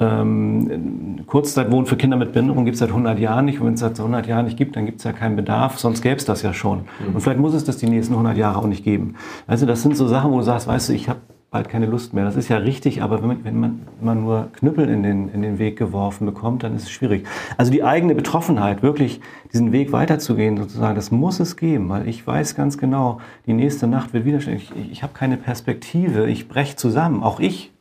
[0.00, 3.60] ähm, Kurzzeitwohnen für Kinder mit Behinderung gibt es seit 100 Jahren nicht.
[3.60, 6.00] Und wenn es seit 100 Jahren nicht gibt, dann gibt es ja keinen Bedarf, sonst
[6.00, 6.78] gäbe es das ja schon.
[6.78, 7.14] Mhm.
[7.14, 9.16] Und vielleicht muss es das die nächsten 100 Jahre auch nicht geben.
[9.46, 12.14] Also das sind so Sachen, wo du sagst, weißt du, ich habe bald keine Lust
[12.14, 12.24] mehr.
[12.24, 15.28] Das ist ja richtig, aber wenn man, wenn man, wenn man nur Knüppel in den,
[15.28, 17.26] in den Weg geworfen bekommt, dann ist es schwierig.
[17.56, 19.20] Also die eigene Betroffenheit, wirklich
[19.52, 23.88] diesen Weg weiterzugehen, sozusagen, das muss es geben, weil ich weiß ganz genau, die nächste
[23.88, 27.72] Nacht wird wieder, ich, ich habe keine Perspektive, ich breche zusammen, auch ich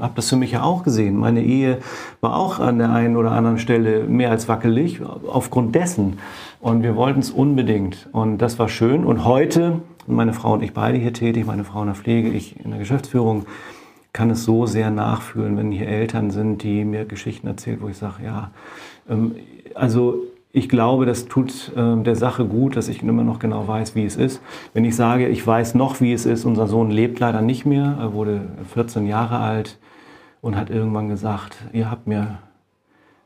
[0.00, 1.16] habe das für mich ja auch gesehen.
[1.16, 1.78] Meine Ehe
[2.20, 6.18] war auch an der einen oder anderen Stelle mehr als wackelig aufgrund dessen.
[6.60, 8.08] Und wir wollten es unbedingt.
[8.12, 9.04] Und das war schön.
[9.04, 12.62] Und heute, meine Frau und ich beide hier tätig, meine Frau in der Pflege, ich
[12.64, 13.46] in der Geschäftsführung,
[14.12, 17.98] kann es so sehr nachfühlen, wenn hier Eltern sind, die mir Geschichten erzählen, wo ich
[17.98, 18.50] sage, ja,
[19.10, 19.34] ähm,
[19.74, 20.22] also
[20.56, 24.06] ich glaube, das tut äh, der Sache gut, dass ich immer noch genau weiß, wie
[24.06, 24.40] es ist.
[24.72, 27.98] Wenn ich sage, ich weiß noch, wie es ist, unser Sohn lebt leider nicht mehr,
[28.00, 28.40] er wurde
[28.72, 29.78] 14 Jahre alt
[30.40, 32.38] und hat irgendwann gesagt, ihr habt mir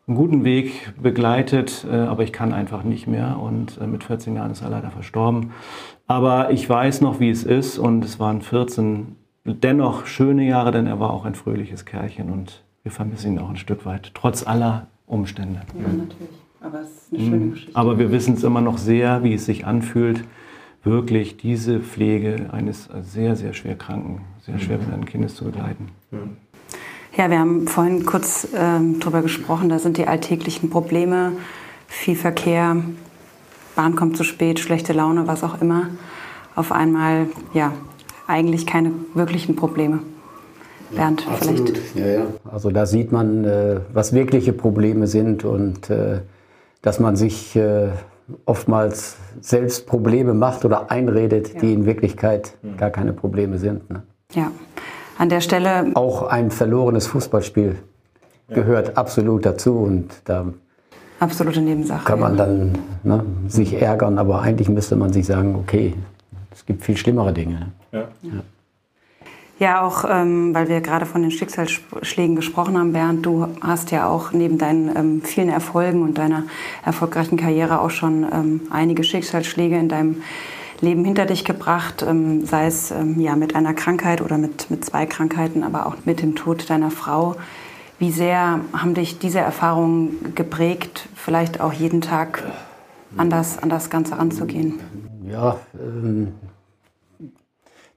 [0.09, 3.38] einen guten Weg begleitet, äh, aber ich kann einfach nicht mehr.
[3.40, 5.53] Und äh, mit 14 Jahren ist er leider verstorben.
[6.09, 9.14] Aber ich weiß noch, wie es ist und es waren 14
[9.45, 13.51] dennoch schöne Jahre, denn er war auch ein fröhliches Kerlchen und wir vermissen ihn auch
[13.51, 15.61] ein Stück weit, trotz aller Umstände.
[15.77, 16.40] Ja, natürlich.
[16.61, 17.51] Aber es ist eine schöne mhm.
[17.53, 17.77] Geschichte.
[17.77, 20.25] Aber wir wissen es immer noch sehr, wie es sich anfühlt,
[20.85, 25.88] wirklich diese Pflege eines sehr, sehr schwer kranken, sehr schwer behinderten Kindes zu begleiten.
[27.16, 31.33] Ja, wir haben vorhin kurz ähm, darüber gesprochen, da sind die alltäglichen Probleme,
[31.87, 32.77] viel Verkehr,
[33.75, 35.88] Bahn kommt zu spät, schlechte Laune, was auch immer,
[36.55, 37.73] auf einmal, ja,
[38.27, 40.01] eigentlich keine wirklichen Probleme.
[40.94, 41.96] Bernd, ja, vielleicht.
[41.96, 42.27] Ja, ja.
[42.51, 46.20] Also da sieht man, äh, was wirkliche Probleme sind und äh,
[46.83, 47.88] dass man sich äh,
[48.45, 51.61] oftmals selbst Probleme macht oder einredet, ja.
[51.61, 52.77] die in Wirklichkeit mhm.
[52.77, 53.88] gar keine Probleme sind.
[53.90, 54.03] Ne?
[54.33, 54.51] Ja,
[55.19, 55.90] an der Stelle.
[55.95, 57.77] Auch ein verlorenes Fußballspiel
[58.49, 58.55] ja.
[58.55, 60.47] gehört absolut dazu und da
[61.19, 62.05] absolute Nebensache.
[62.05, 65.95] Kann man dann ne, sich ärgern, aber eigentlich müsste man sich sagen, okay,
[66.53, 67.73] es gibt viel schlimmere Dinge.
[67.93, 68.09] Ne?
[68.23, 68.31] Ja.
[69.61, 69.83] Ja.
[69.83, 74.33] Auch ähm, weil wir gerade von den Schicksalsschlägen gesprochen haben, Bernd, du hast ja auch
[74.33, 76.44] neben deinen ähm, vielen Erfolgen und deiner
[76.85, 80.23] erfolgreichen Karriere auch schon ähm, einige Schicksalsschläge in deinem
[80.81, 84.85] Leben hinter dich gebracht, ähm, sei es ähm, ja mit einer Krankheit oder mit, mit
[84.85, 87.37] zwei Krankheiten, aber auch mit dem Tod deiner Frau.
[87.99, 92.42] Wie sehr haben dich diese Erfahrungen geprägt, vielleicht auch jeden Tag
[93.16, 94.81] anders an das Ganze ranzugehen?
[95.31, 96.33] Ja, ähm,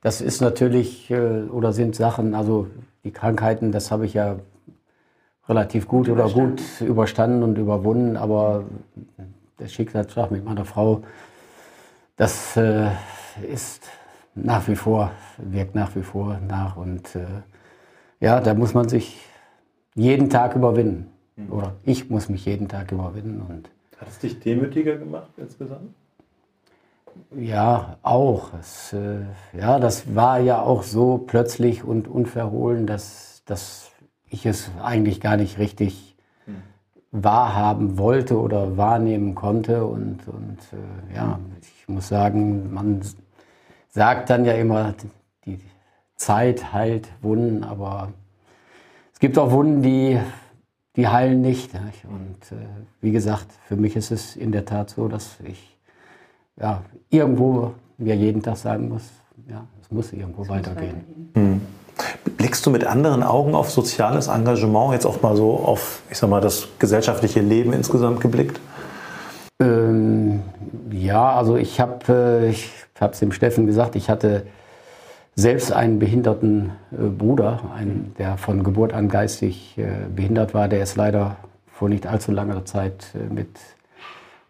[0.04, 2.68] das ist natürlich äh, oder sind Sachen, also
[3.04, 4.38] die Krankheiten, das habe ich ja
[5.48, 8.66] relativ gut oder gut überstanden und überwunden, aber
[9.60, 11.04] der Schicksalsschlag mit meiner Frau,
[12.16, 12.90] das äh,
[13.50, 13.90] ist
[14.36, 17.26] nach wie vor, wirkt nach wie vor nach und äh,
[18.20, 19.20] ja, da muss man sich
[19.96, 21.10] jeden Tag überwinden.
[21.36, 21.52] Mhm.
[21.52, 23.42] Oder ich muss mich jeden Tag überwinden.
[23.42, 25.94] Und Hat es dich demütiger gemacht insgesamt?
[27.36, 28.50] Ja, auch.
[28.60, 29.22] Es, äh,
[29.58, 33.92] ja, das war ja auch so plötzlich und unverhohlen, dass, dass
[34.30, 36.62] ich es eigentlich gar nicht richtig hm.
[37.12, 39.86] wahrhaben wollte oder wahrnehmen konnte.
[39.86, 43.02] Und, und äh, ja, ich muss sagen, man
[43.90, 44.94] sagt dann ja immer,
[45.46, 45.60] die
[46.16, 48.14] Zeit heilt Wunden, aber
[49.12, 50.20] es gibt auch Wunden, die,
[50.96, 51.72] die heilen nicht.
[52.04, 52.66] Und äh,
[53.02, 55.73] wie gesagt, für mich ist es in der Tat so, dass ich
[56.60, 59.04] ja, irgendwo mir jeden Tag sagen muss,
[59.50, 60.96] ja, es muss irgendwo es weitergehen.
[60.96, 61.60] Muss weitergehen.
[61.60, 61.62] Hm.
[62.38, 66.30] Blickst du mit anderen Augen auf soziales Engagement, jetzt auch mal so auf, ich sag
[66.30, 68.60] mal, das gesellschaftliche Leben insgesamt geblickt?
[69.62, 70.42] Ähm,
[70.92, 74.46] ja, also ich habe äh, ich es dem Steffen gesagt, ich hatte
[75.36, 80.68] selbst einen behinderten äh, Bruder, einen, der von Geburt an geistig äh, behindert war.
[80.68, 81.38] Der ist leider
[81.68, 83.50] vor nicht allzu langer Zeit äh, mit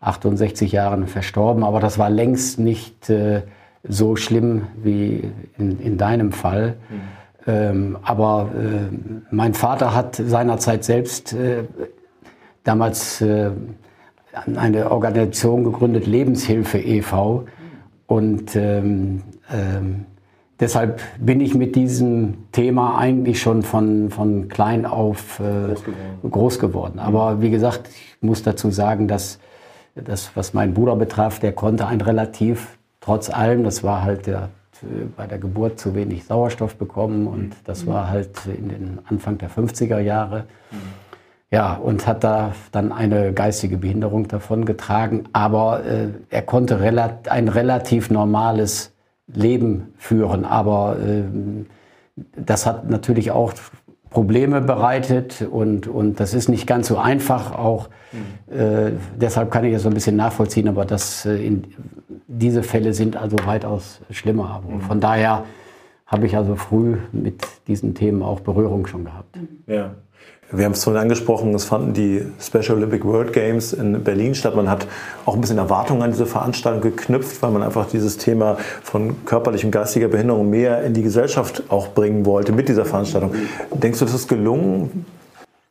[0.04, 3.44] 68 Jahren verstorben, aber das war längst nicht äh,
[3.88, 6.76] so schlimm wie in, in deinem Fall.
[6.90, 7.02] Mhm.
[7.46, 8.96] Ähm, aber äh,
[9.32, 11.64] mein Vater hat seinerzeit selbst äh,
[12.64, 13.52] damals äh,
[14.56, 17.46] eine Organisation gegründet, Lebenshilfe e.V.
[18.08, 20.06] Und ähm, ähm,
[20.60, 26.32] deshalb bin ich mit diesem Thema eigentlich schon von, von klein auf äh, groß geworden.
[26.32, 27.00] groß, geworden.
[27.00, 29.40] Aber wie gesagt, ich muss dazu sagen, dass
[29.96, 34.50] das, was meinen Bruder betraf, der konnte ein relativ, trotz allem, das war halt der,
[35.16, 39.50] bei der Geburt zu wenig Sauerstoff bekommen und das war halt in den Anfang der
[39.50, 40.46] 50er Jahre.
[41.52, 47.28] Ja, und hat da dann eine geistige Behinderung davon getragen, aber äh, er konnte relat
[47.28, 48.92] ein relativ normales
[49.28, 51.24] Leben führen, aber äh,
[52.36, 53.54] das hat natürlich auch
[54.14, 57.90] Probleme bereitet und, und das ist nicht ganz so einfach auch.
[58.12, 58.56] Mhm.
[58.56, 61.64] Äh, deshalb kann ich das so ein bisschen nachvollziehen, aber das, äh, in,
[62.28, 64.62] diese Fälle sind also weitaus schlimmer.
[64.68, 64.82] Mhm.
[64.82, 65.46] Von daher
[66.06, 69.36] habe ich also früh mit diesen Themen auch Berührung schon gehabt.
[69.66, 69.96] Ja.
[70.56, 74.56] Wir haben es vorhin angesprochen, es fanden die Special Olympic World Games in Berlin statt.
[74.56, 74.86] Man hat
[75.26, 79.66] auch ein bisschen Erwartungen an diese Veranstaltung geknüpft, weil man einfach dieses Thema von körperlicher
[79.66, 83.34] und geistiger Behinderung mehr in die Gesellschaft auch bringen wollte mit dieser Veranstaltung.
[83.74, 85.08] Denkst du, das ist gelungen?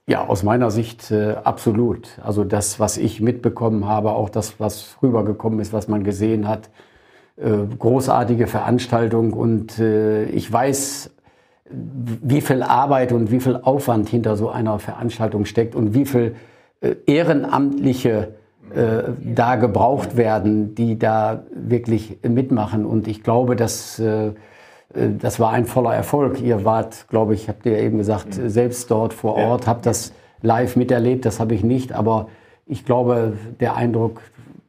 [0.09, 2.19] Ja, aus meiner Sicht äh, absolut.
[2.21, 6.71] Also das, was ich mitbekommen habe, auch das, was rübergekommen ist, was man gesehen hat,
[7.37, 11.11] äh, großartige Veranstaltung und äh, ich weiß
[11.73, 16.35] wie viel Arbeit und wie viel Aufwand hinter so einer Veranstaltung steckt und wie viel
[16.81, 18.35] äh, Ehrenamtliche
[18.75, 22.87] äh, da gebraucht werden, die da wirklich mitmachen.
[22.87, 24.33] Und ich glaube, dass äh,
[24.95, 26.41] äh, das war ein voller Erfolg.
[26.41, 28.49] Ihr wart, glaube ich, habt ihr eben gesagt, mhm.
[28.49, 31.25] selbst dort vor Ort, habt das live miterlebt.
[31.25, 32.29] Das habe ich nicht, aber
[32.67, 34.21] ich glaube, der Eindruck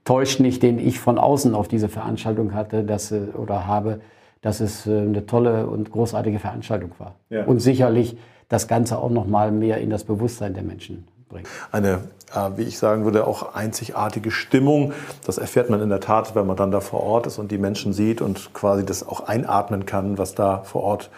[0.06, 4.02] täuscht nicht, den ich von außen auf diese Veranstaltung hatte, dass äh, oder habe
[4.44, 7.16] dass es äh, eine tolle und großartige Veranstaltung war.
[7.30, 7.46] Ja.
[7.46, 8.18] Und sicherlich
[8.50, 11.48] das Ganze auch noch mal mehr in das Bewusstsein der Menschen bringt.
[11.72, 12.02] Eine,
[12.36, 14.92] äh, wie ich sagen würde, auch einzigartige Stimmung.
[15.26, 17.58] Das erfährt man in der Tat, wenn man dann da vor Ort ist und die
[17.58, 21.10] Menschen sieht und quasi das auch einatmen kann, was da vor Ort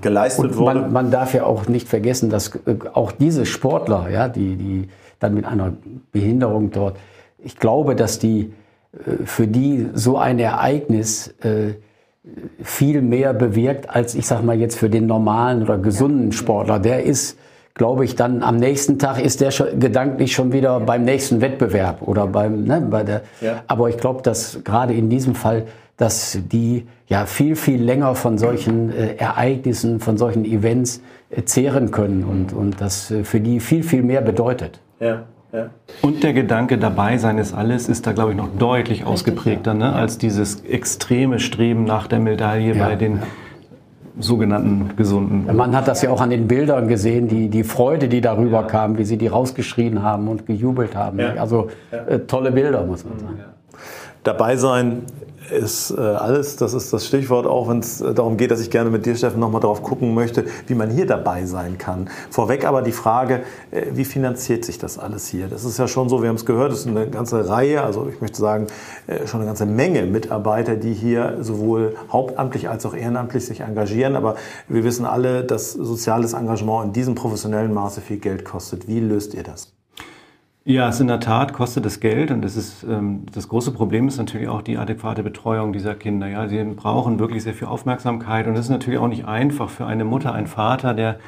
[0.00, 0.80] geleistet und wurde.
[0.80, 4.88] Man, man darf ja auch nicht vergessen, dass äh, auch diese Sportler, ja, die, die
[5.18, 5.74] dann mit einer
[6.12, 6.96] Behinderung dort,
[7.38, 8.52] ich glaube, dass die
[9.24, 11.74] für die so ein Ereignis äh,
[12.62, 16.78] viel mehr bewirkt als ich sag mal jetzt für den normalen oder gesunden Sportler.
[16.78, 17.38] Der ist,
[17.74, 22.02] glaube ich, dann am nächsten Tag ist der schon, gedanklich schon wieder beim nächsten Wettbewerb
[22.02, 23.22] oder beim, ne, bei der.
[23.40, 23.62] Ja.
[23.66, 25.66] Aber ich glaube, dass gerade in diesem Fall,
[25.96, 31.90] dass die ja viel viel länger von solchen äh, Ereignissen, von solchen Events äh, zehren
[31.90, 34.80] können und und das äh, für die viel viel mehr bedeutet.
[35.00, 35.24] Ja.
[35.52, 35.70] Ja.
[36.02, 39.92] Und der Gedanke dabei sein ist alles ist da, glaube ich, noch deutlich ausgeprägter ne,
[39.92, 42.86] als dieses extreme Streben nach der Medaille ja.
[42.86, 43.20] bei den
[44.18, 45.56] sogenannten Gesunden.
[45.56, 48.66] Man hat das ja auch an den Bildern gesehen, die, die Freude, die darüber ja.
[48.66, 51.20] kam, wie sie die rausgeschrien haben und gejubelt haben.
[51.20, 53.40] Also äh, tolle Bilder, muss man sagen.
[54.22, 55.02] Dabei sein
[55.50, 58.70] ist äh, alles, das ist das Stichwort, auch wenn es äh, darum geht, dass ich
[58.70, 62.08] gerne mit dir, Steffen, nochmal darauf gucken möchte, wie man hier dabei sein kann.
[62.30, 65.48] Vorweg aber die Frage, äh, wie finanziert sich das alles hier?
[65.48, 68.08] Das ist ja schon so, wir haben es gehört, es ist eine ganze Reihe, also
[68.08, 68.66] ich möchte sagen,
[69.06, 74.16] äh, schon eine ganze Menge Mitarbeiter, die hier sowohl hauptamtlich als auch ehrenamtlich sich engagieren.
[74.16, 74.36] Aber
[74.68, 78.88] wir wissen alle, dass soziales Engagement in diesem professionellen Maße viel Geld kostet.
[78.88, 79.79] Wie löst ihr das?
[80.64, 84.08] Ja, es in der Tat kostet es Geld und das ist ähm, das große Problem
[84.08, 86.28] ist natürlich auch die adäquate Betreuung dieser Kinder.
[86.28, 89.86] Ja, sie brauchen wirklich sehr viel Aufmerksamkeit und es ist natürlich auch nicht einfach für
[89.86, 91.18] eine Mutter, einen Vater, der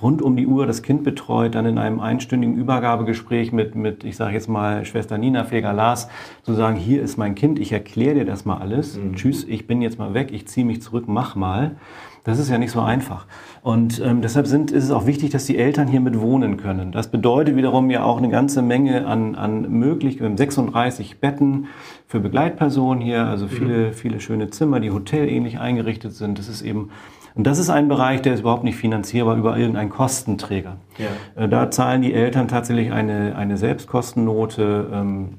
[0.00, 4.16] rund um die Uhr das Kind betreut, dann in einem einstündigen Übergabegespräch mit, mit ich
[4.16, 6.08] sage jetzt mal, Schwester Nina Feger-Lars
[6.42, 9.14] zu sagen, hier ist mein Kind, ich erkläre dir das mal alles, mhm.
[9.14, 11.76] tschüss, ich bin jetzt mal weg, ich ziehe mich zurück, mach mal.
[12.24, 13.26] Das ist ja nicht so einfach.
[13.62, 16.90] Und ähm, deshalb sind, ist es auch wichtig, dass die Eltern hier mit wohnen können.
[16.90, 20.36] Das bedeutet wiederum ja auch eine ganze Menge an, an Möglichkeiten.
[20.36, 21.66] 36 Betten
[22.06, 23.92] für Begleitpersonen hier, also viele, mhm.
[23.92, 26.38] viele schöne Zimmer, die hotelähnlich eingerichtet sind.
[26.38, 26.90] Das ist eben
[27.34, 30.76] und das ist ein Bereich, der ist überhaupt nicht finanzierbar über irgendeinen Kostenträger.
[30.98, 31.42] Ja.
[31.42, 34.88] Äh, da zahlen die Eltern tatsächlich eine, eine Selbstkostennote.
[34.92, 35.30] Ähm,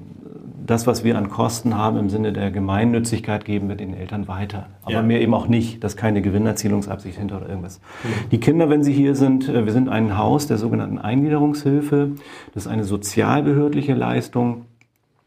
[0.65, 4.67] das, was wir an Kosten haben im Sinne der Gemeinnützigkeit, geben wir den Eltern weiter.
[4.83, 5.01] Aber ja.
[5.01, 5.83] mehr eben auch nicht.
[5.83, 7.79] Das ist keine Gewinnerzielungsabsicht hinter oder irgendwas.
[8.03, 8.29] Mhm.
[8.31, 12.11] Die Kinder, wenn sie hier sind, äh, wir sind ein Haus der sogenannten Eingliederungshilfe.
[12.53, 14.65] Das ist eine sozialbehördliche Leistung.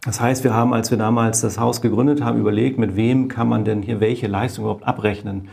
[0.05, 3.49] Das heißt, wir haben, als wir damals das Haus gegründet haben, überlegt, mit wem kann
[3.49, 5.49] man denn hier welche Leistung überhaupt abrechnen.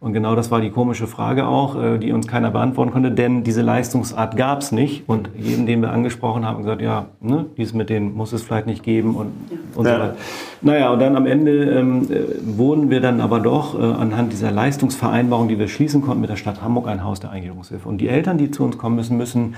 [0.00, 3.44] Und genau das war die komische Frage auch, äh, die uns keiner beantworten konnte, denn
[3.44, 5.06] diese Leistungsart gab es nicht.
[5.06, 8.66] Und jeden, den wir angesprochen haben, gesagt, ja, ne, dies mit denen muss es vielleicht
[8.66, 9.32] nicht geben und,
[9.74, 9.94] und ja.
[9.94, 10.16] so weiter.
[10.62, 14.50] Naja, und dann am Ende ähm, äh, wurden wir dann aber doch äh, anhand dieser
[14.50, 17.86] Leistungsvereinbarung, die wir schließen konnten mit der Stadt Hamburg, ein Haus der Eingliederungshilfe.
[17.86, 19.54] Und die Eltern, die zu uns kommen müssen, müssen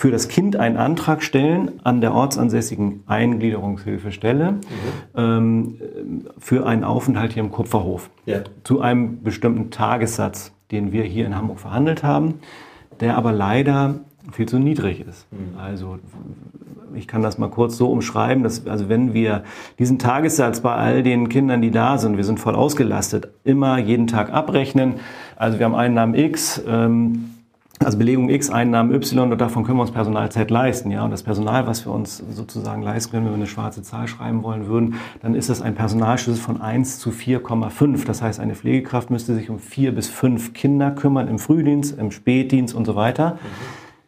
[0.00, 4.58] für das Kind einen Antrag stellen an der ortsansässigen Eingliederungshilfestelle mhm.
[5.14, 5.76] ähm,
[6.38, 8.08] für einen Aufenthalt hier im Kupferhof.
[8.24, 8.38] Ja.
[8.64, 12.36] Zu einem bestimmten Tagessatz, den wir hier in Hamburg verhandelt haben,
[13.00, 13.96] der aber leider
[14.32, 15.30] viel zu niedrig ist.
[15.32, 15.58] Mhm.
[15.58, 15.98] Also
[16.94, 19.44] ich kann das mal kurz so umschreiben, dass also wenn wir
[19.78, 24.06] diesen Tagessatz bei all den Kindern, die da sind, wir sind voll ausgelastet, immer jeden
[24.06, 24.94] Tag abrechnen.
[25.36, 26.62] Also wir haben Einnahmen X.
[26.66, 27.34] Ähm,
[27.82, 30.90] also Belegung X, Einnahmen Y und davon können wir uns Personalzeit leisten.
[30.90, 31.02] Ja?
[31.02, 34.42] Und das Personal, was wir uns sozusagen leisten können, wenn wir eine schwarze Zahl schreiben
[34.42, 38.04] wollen würden, dann ist das ein Personalschlüssel von 1 zu 4,5.
[38.04, 42.10] Das heißt, eine Pflegekraft müsste sich um vier bis fünf Kinder kümmern, im Frühdienst, im
[42.10, 43.38] Spätdienst und so weiter.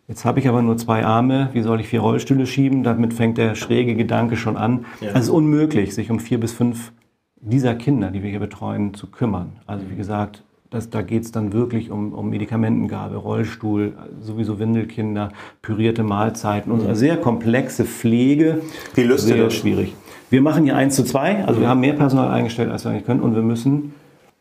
[0.06, 2.82] Jetzt habe ich aber nur zwei Arme, wie soll ich vier Rollstühle schieben?
[2.82, 4.84] Damit fängt der schräge Gedanke schon an.
[5.00, 5.08] Ja.
[5.08, 6.92] Also es ist unmöglich, sich um vier bis fünf
[7.40, 9.60] dieser Kinder, die wir hier betreuen, zu kümmern.
[9.66, 15.30] Also wie gesagt, das, da geht es dann wirklich um, um Medikamentengabe, Rollstuhl, sowieso Windelkinder,
[15.60, 16.94] pürierte Mahlzeiten und mhm.
[16.94, 18.62] sehr komplexe Pflege.
[18.94, 19.54] Wie löst sehr ihr das?
[19.54, 19.94] schwierig.
[20.30, 23.04] Wir machen hier eins zu zwei, also wir haben mehr Personal eingestellt, als wir eigentlich
[23.04, 23.92] können und wir müssen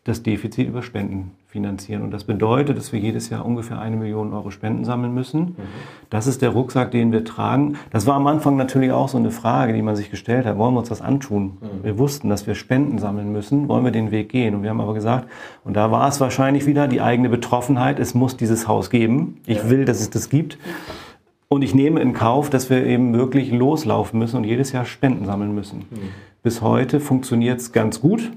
[0.06, 2.02] das Defizit über Spenden finanzieren.
[2.02, 5.40] Und das bedeutet, dass wir jedes Jahr ungefähr eine Million Euro Spenden sammeln müssen.
[5.42, 5.56] Mhm.
[6.10, 7.76] Das ist der Rucksack, den wir tragen.
[7.92, 10.58] Das war am Anfang natürlich auch so eine Frage, die man sich gestellt hat.
[10.58, 11.58] Wollen wir uns das antun?
[11.60, 11.84] Mhm.
[11.84, 13.68] Wir wussten, dass wir Spenden sammeln müssen.
[13.68, 14.56] Wollen wir den Weg gehen?
[14.56, 15.28] Und wir haben aber gesagt,
[15.66, 18.00] und da war es wahrscheinlich wieder die eigene Betroffenheit.
[18.00, 19.42] Es muss dieses Haus geben.
[19.46, 19.70] Ich ja.
[19.70, 20.58] will, dass es das gibt.
[21.50, 25.26] Und ich nehme in Kauf, dass wir eben wirklich loslaufen müssen und jedes Jahr Spenden
[25.26, 25.80] sammeln müssen.
[25.90, 25.98] Mhm.
[26.44, 28.32] Bis heute funktioniert es ganz gut.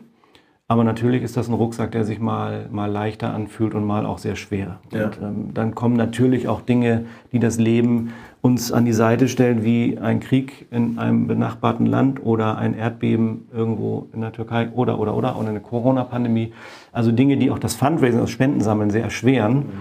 [0.67, 4.17] Aber natürlich ist das ein Rucksack, der sich mal, mal leichter anfühlt und mal auch
[4.17, 4.79] sehr schwer.
[4.93, 5.07] Ja.
[5.07, 9.63] Und ähm, dann kommen natürlich auch Dinge, die das Leben uns an die Seite stellen,
[9.63, 14.99] wie ein Krieg in einem benachbarten Land oder ein Erdbeben irgendwo in der Türkei oder,
[14.99, 16.55] oder, oder, oder eine Corona-Pandemie.
[16.93, 19.55] Also Dinge, die auch das Fundraising, das Spendensammeln sehr erschweren.
[19.55, 19.73] Mhm.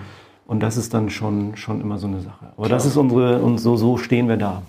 [0.48, 2.48] Und das ist dann schon, schon immer so eine Sache.
[2.58, 2.78] Aber Klar.
[2.78, 4.64] das ist unsere, und so, so stehen wir da.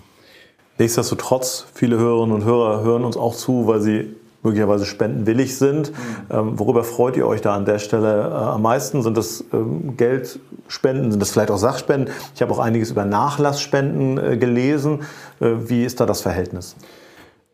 [0.77, 5.91] Nichtsdestotrotz, viele Hörerinnen und Hörer hören uns auch zu, weil sie möglicherweise spendenwillig sind.
[6.29, 9.01] Ähm, worüber freut ihr euch da an der Stelle äh, am meisten?
[9.01, 11.11] Sind das ähm, Geldspenden?
[11.11, 12.13] Sind das vielleicht auch Sachspenden?
[12.33, 15.01] Ich habe auch einiges über Nachlassspenden äh, gelesen.
[15.41, 16.75] Äh, wie ist da das Verhältnis?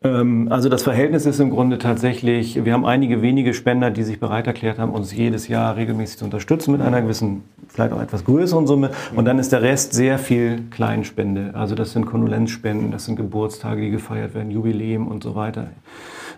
[0.04, 4.20] Ähm, also das Verhältnis ist im Grunde tatsächlich, wir haben einige wenige Spender, die sich
[4.20, 8.24] bereit erklärt haben, uns jedes Jahr regelmäßig zu unterstützen mit einer gewissen, vielleicht auch etwas
[8.24, 8.90] größeren Summe.
[9.14, 11.50] Und dann ist der Rest sehr viel Kleinspende.
[11.54, 15.68] Also das sind Kondolenzspenden, das sind Geburtstage, die gefeiert werden, Jubiläum und so weiter.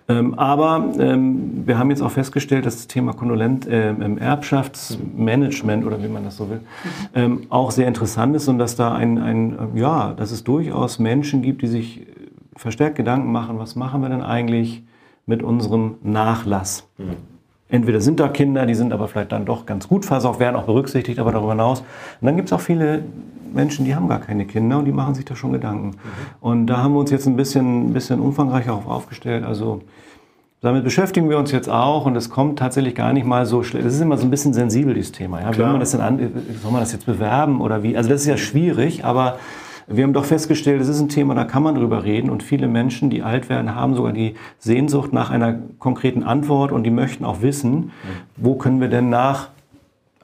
[0.07, 5.87] Ähm, aber ähm, wir haben jetzt auch festgestellt, dass das Thema Kondolent äh, im Erbschaftsmanagement
[5.87, 6.61] oder wie man das so will,
[7.15, 11.41] ähm, auch sehr interessant ist und dass da ein, ein, ja, dass es durchaus Menschen
[11.41, 12.07] gibt, die sich
[12.55, 14.83] verstärkt Gedanken machen, was machen wir denn eigentlich
[15.25, 16.87] mit unserem Nachlass?
[16.99, 17.17] Mhm.
[17.71, 20.65] Entweder sind da Kinder, die sind aber vielleicht dann doch ganz gut versorgt, werden auch
[20.65, 21.81] berücksichtigt, aber darüber hinaus.
[21.81, 23.05] Und dann gibt es auch viele
[23.55, 25.89] Menschen, die haben gar keine Kinder und die machen sich da schon Gedanken.
[25.89, 25.97] Mhm.
[26.41, 29.45] Und da haben wir uns jetzt ein bisschen, ein bisschen umfangreicher aufgestellt.
[29.45, 29.83] Also
[30.65, 33.85] damit beschäftigen wir uns jetzt auch und es kommt tatsächlich gar nicht mal so schlecht.
[33.85, 35.43] Das ist immer so ein bisschen sensibel, dieses Thema.
[35.43, 35.55] Ja?
[35.55, 36.19] Wie man das denn an,
[36.63, 37.97] soll man das jetzt bewerben oder wie?
[37.97, 39.39] Also das ist ja schwierig, aber
[39.87, 42.67] wir haben doch festgestellt, es ist ein Thema, da kann man drüber reden und viele
[42.67, 47.27] Menschen, die alt werden, haben sogar die Sehnsucht nach einer konkreten Antwort und die möchten
[47.27, 47.93] auch wissen,
[48.37, 49.51] wo können wir denn nach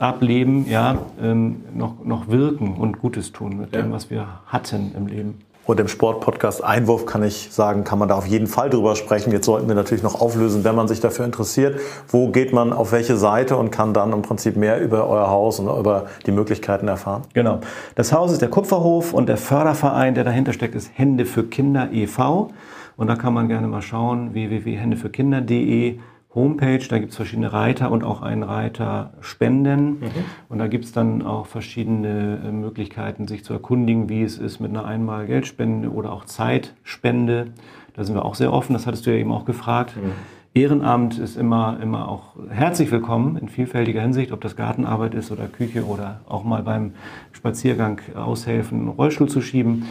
[0.01, 3.83] Ableben ja, ähm, noch, noch wirken und Gutes tun mit ja.
[3.83, 5.39] dem, was wir hatten im Leben.
[5.67, 9.31] Und im Sportpodcast Einwurf kann ich sagen, kann man da auf jeden Fall drüber sprechen.
[9.31, 11.79] Jetzt sollten wir natürlich noch auflösen, wenn man sich dafür interessiert.
[12.09, 15.61] Wo geht man auf welche Seite und kann dann im Prinzip mehr über euer Haus
[15.61, 17.23] und über die Möglichkeiten erfahren?
[17.35, 17.61] Genau.
[17.95, 21.91] Das Haus ist der Kupferhof und der Förderverein, der dahinter steckt, ist Hände für Kinder
[21.93, 22.51] e.V.
[22.97, 26.01] Und da kann man gerne mal schauen, www.händefürekinder.de
[26.35, 30.01] Homepage, da gibt es verschiedene Reiter und auch einen Reiter Spenden.
[30.01, 30.11] Mhm.
[30.49, 34.61] Und da gibt es dann auch verschiedene äh, Möglichkeiten, sich zu erkundigen, wie es ist
[34.61, 37.49] mit einer einmal Geldspende oder auch Zeitspende.
[37.95, 39.97] Da sind wir auch sehr offen, das hattest du ja eben auch gefragt.
[39.97, 40.13] Mhm.
[40.53, 45.47] Ehrenamt ist immer, immer auch herzlich willkommen in vielfältiger Hinsicht, ob das Gartenarbeit ist oder
[45.47, 46.93] Küche oder auch mal beim
[47.33, 49.87] Spaziergang aushelfen, einen Rollstuhl zu schieben.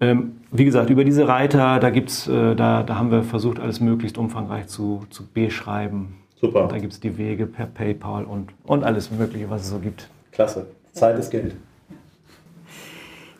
[0.00, 3.80] Ähm, wie gesagt, über diese Reiter, da, gibt's, äh, da, da haben wir versucht, alles
[3.80, 6.14] möglichst umfangreich zu, zu beschreiben.
[6.40, 6.62] Super.
[6.62, 9.78] Und da gibt es die Wege per PayPal und, und alles Mögliche, was es so
[9.78, 10.08] gibt.
[10.30, 10.66] Klasse.
[10.92, 11.54] Zeit ist Geld.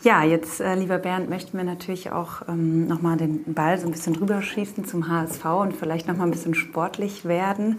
[0.03, 3.91] Ja, jetzt, äh, lieber Bernd, möchten wir natürlich auch ähm, nochmal den Ball so ein
[3.91, 7.79] bisschen rüberschießen zum HSV und vielleicht nochmal ein bisschen sportlich werden.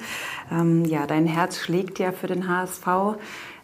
[0.52, 2.86] Ähm, ja, dein Herz schlägt ja für den HSV.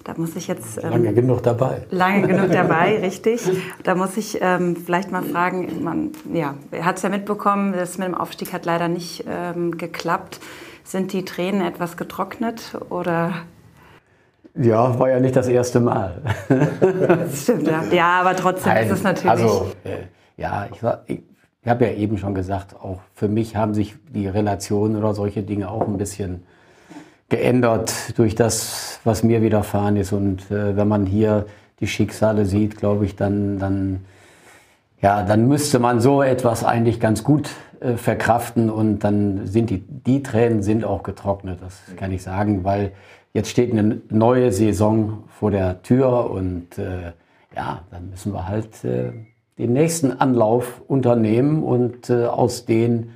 [0.06, 0.78] Da muss ich jetzt.
[0.84, 1.82] Ähm, lange genug dabei.
[1.90, 3.42] Lange genug dabei, richtig.
[3.84, 8.08] Da muss ich ähm, vielleicht mal fragen, man ja, hat es ja mitbekommen, das mit
[8.08, 10.40] dem Aufstieg hat leider nicht ähm, geklappt.
[10.84, 13.34] Sind die Tränen etwas getrocknet oder?
[14.54, 16.22] Ja, war ja nicht das erste Mal.
[17.08, 17.84] das stimmt, ja.
[17.92, 19.32] Ja, aber trotzdem Nein, ist es natürlich.
[19.32, 20.04] Also, äh,
[20.38, 21.24] ja, ich, ich,
[21.64, 25.42] ich habe ja eben schon gesagt, auch für mich haben sich die Relationen oder solche
[25.42, 26.44] Dinge auch ein bisschen
[27.30, 30.12] geändert durch das, was mir widerfahren ist.
[30.12, 31.46] Und äh, wenn man hier
[31.80, 34.06] die Schicksale sieht, glaube ich, dann, dann,
[35.02, 37.50] ja, dann müsste man so etwas eigentlich ganz gut
[37.80, 38.70] äh, verkraften.
[38.70, 42.92] Und dann sind die, die Tränen sind auch getrocknet, das kann ich sagen, weil
[43.34, 46.30] jetzt steht eine neue Saison vor der Tür.
[46.30, 47.14] Und äh,
[47.56, 49.12] ja, dann müssen wir halt äh,
[49.58, 53.12] den nächsten Anlauf unternehmen und äh, aus den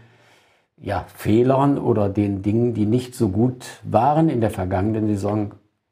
[0.82, 5.51] ja, Fehlern oder den Dingen, die nicht so gut waren in der vergangenen Saison,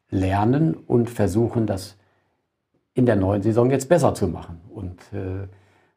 [0.09, 1.97] lernen und versuchen, das
[2.93, 4.61] in der neuen Saison jetzt besser zu machen.
[4.73, 5.47] Und äh,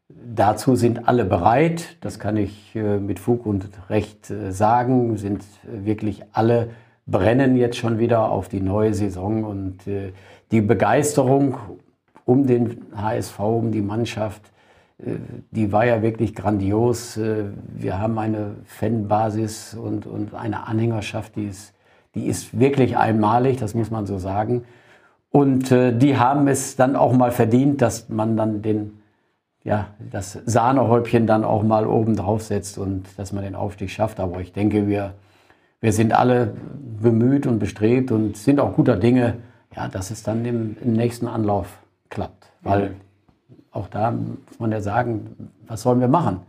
[0.08, 5.44] dazu sind alle bereit, das kann ich äh, mit Fug und Recht äh, sagen, sind
[5.62, 6.70] wirklich alle
[7.06, 9.44] brennen jetzt schon wieder auf die neue Saison.
[9.44, 10.12] Und äh,
[10.50, 11.56] die Begeisterung
[12.24, 14.49] um den HSV, um die Mannschaft, äh,
[15.50, 17.16] die war ja wirklich grandios.
[17.16, 17.44] Äh,
[17.74, 21.74] wir haben eine Fanbasis und, und eine Anhängerschaft, die ist,
[22.14, 24.64] die ist wirklich einmalig, das muss man so sagen.
[25.30, 29.00] Und äh, die haben es dann auch mal verdient, dass man dann den,
[29.62, 34.18] ja, das Sahnehäubchen dann auch mal oben drauf setzt und dass man den Aufstieg schafft.
[34.18, 35.14] Aber ich denke, wir,
[35.80, 36.54] wir sind alle
[37.00, 39.36] bemüht und bestrebt und sind auch guter Dinge,
[39.74, 41.78] ja, dass es dann im, im nächsten Anlauf
[42.08, 42.50] klappt.
[42.62, 42.96] Weil
[43.72, 46.40] auch da muss man ja sagen, was sollen wir machen?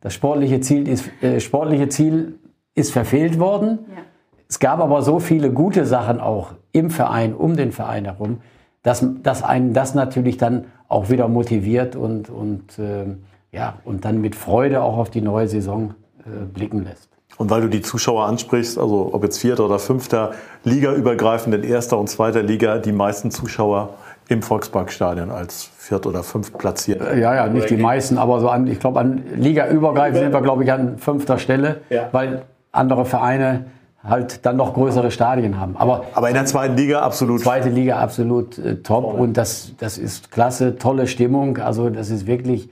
[0.00, 2.38] Das sportliche Ziel ist, äh, sportliche Ziel
[2.74, 3.80] ist verfehlt worden.
[3.88, 4.02] Ja.
[4.48, 8.40] Es gab aber so viele gute Sachen auch im Verein, um den Verein herum,
[8.82, 13.04] dass, dass einen das natürlich dann auch wieder motiviert und, und, äh,
[13.52, 17.08] ja, und dann mit Freude auch auf die neue Saison äh, blicken lässt.
[17.36, 20.32] Und weil du die Zuschauer ansprichst, also ob jetzt vierter oder fünfter
[20.64, 23.94] Liga übergreifend in erster und zweiter Liga, die meisten Zuschauer
[24.28, 27.00] im Volksparkstadion als viert oder fünft platziert.
[27.16, 30.42] Ja, ja, nicht die meisten, aber so an, ich glaube, an Liga übergreifend sind wir,
[30.42, 32.08] glaube ich, an fünfter Stelle, ja.
[32.12, 33.66] weil andere Vereine
[34.04, 35.76] halt dann noch größere Stadien haben.
[35.76, 37.40] Aber, Aber in der zweiten Liga absolut.
[37.40, 39.20] Zweite Liga absolut äh, top Voll.
[39.20, 41.58] und das, das ist klasse, tolle Stimmung.
[41.58, 42.68] Also das ist wirklich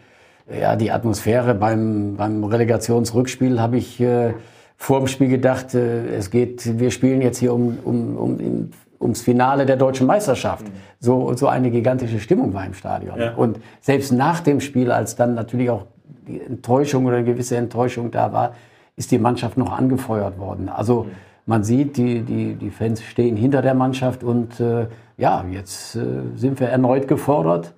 [0.49, 4.35] ja die Atmosphäre beim, beim Relegationsrückspiel habe ich äh,
[4.77, 9.23] vor dem Spiel gedacht, äh, es geht, wir spielen jetzt hier um, um, um ums
[9.23, 10.67] Finale der deutschen Meisterschaft.
[10.67, 10.73] Mhm.
[11.01, 13.19] So, so eine gigantische Stimmung war im Stadion.
[13.19, 13.35] Ja.
[13.35, 15.85] Und selbst nach dem Spiel, als dann natürlich auch
[16.27, 18.55] die Enttäuschung oder eine gewisse Enttäuschung da war,
[18.97, 20.69] ist die Mannschaft noch angefeuert worden.
[20.69, 21.07] Also
[21.45, 24.87] man sieht, die, die, die Fans stehen hinter der Mannschaft und äh,
[25.17, 26.01] ja, jetzt äh,
[26.35, 27.73] sind wir erneut gefordert,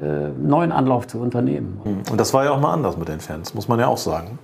[0.00, 1.80] äh, neuen Anlauf zu unternehmen.
[1.82, 2.12] Hm.
[2.12, 4.38] Und das war ja auch mal anders mit den Fans, muss man ja auch sagen.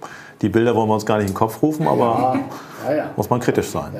[0.45, 2.39] Die Bilder wollen wir uns gar nicht in den Kopf rufen, aber
[2.87, 3.05] ja, ja.
[3.17, 3.93] muss man kritisch sein.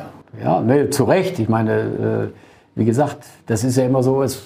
[0.43, 1.39] Ja, nee, zu Recht.
[1.39, 2.29] Ich meine, äh,
[2.75, 4.43] wie gesagt, das ist ja immer so, es,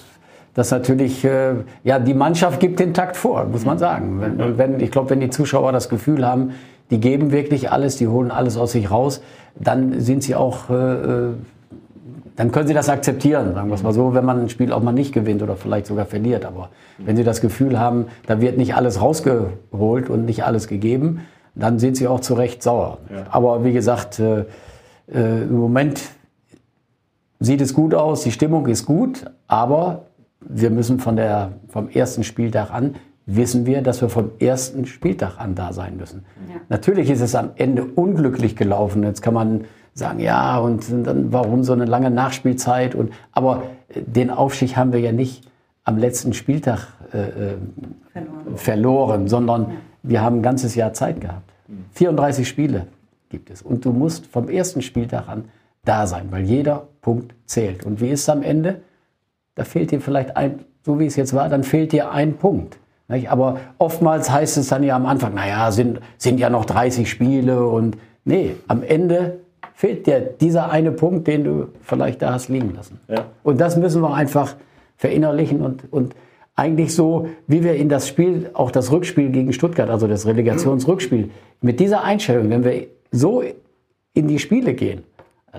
[0.53, 4.21] dass natürlich, äh, ja, die Mannschaft gibt den Takt vor, muss man sagen.
[4.21, 6.53] Wenn, wenn, ich glaube, wenn die Zuschauer das Gefühl haben,
[6.89, 9.21] die geben wirklich alles, die holen alles aus sich raus,
[9.55, 11.33] dann sind sie auch, äh, äh,
[12.37, 14.81] dann können sie das akzeptieren, sagen wir es mal so, wenn man ein Spiel auch
[14.81, 16.45] mal nicht gewinnt oder vielleicht sogar verliert.
[16.45, 21.25] Aber wenn sie das Gefühl haben, da wird nicht alles rausgeholt und nicht alles gegeben,
[21.59, 22.99] dann sind sie auch zu Recht sauer.
[23.09, 23.25] Ja.
[23.29, 24.45] Aber wie gesagt, äh,
[25.11, 26.01] äh, im Moment
[27.39, 30.03] sieht es gut aus, die Stimmung ist gut, aber
[30.41, 32.95] wir müssen von der, vom ersten Spieltag an
[33.35, 36.25] wissen wir, dass wir vom ersten Spieltag an da sein müssen.
[36.49, 36.55] Ja.
[36.69, 39.03] Natürlich ist es am Ende unglücklich gelaufen.
[39.03, 42.95] Jetzt kann man sagen, ja, und dann warum so eine lange Nachspielzeit?
[42.95, 45.47] Und, aber äh, den Aufstieg haben wir ja nicht
[45.83, 47.57] am letzten Spieltag äh, äh
[48.13, 48.55] verloren.
[48.55, 49.69] verloren, sondern ja.
[50.03, 51.48] wir haben ein ganzes Jahr Zeit gehabt.
[51.93, 52.87] 34 Spiele
[53.29, 53.61] gibt es.
[53.61, 55.45] Und du musst vom ersten Spieltag an
[55.85, 57.85] da sein, weil jeder Punkt zählt.
[57.85, 58.81] Und wie ist es am Ende?
[59.55, 62.77] Da fehlt dir vielleicht ein, so wie es jetzt war, dann fehlt dir ein Punkt.
[63.27, 67.65] Aber oftmals heißt es dann ja am Anfang, naja, sind, sind ja noch 30 Spiele
[67.65, 69.39] und nee, am Ende
[69.73, 72.99] fehlt dir dieser eine Punkt, den du vielleicht da hast liegen lassen.
[73.07, 73.25] Ja.
[73.41, 74.55] Und das müssen wir einfach
[74.97, 76.15] verinnerlichen und, und
[76.59, 81.29] eigentlich so, wie wir in das Spiel, auch das Rückspiel gegen Stuttgart, also das Relegationsrückspiel,
[81.61, 83.43] mit dieser Einstellung, wenn wir so
[84.13, 85.03] in die Spiele gehen,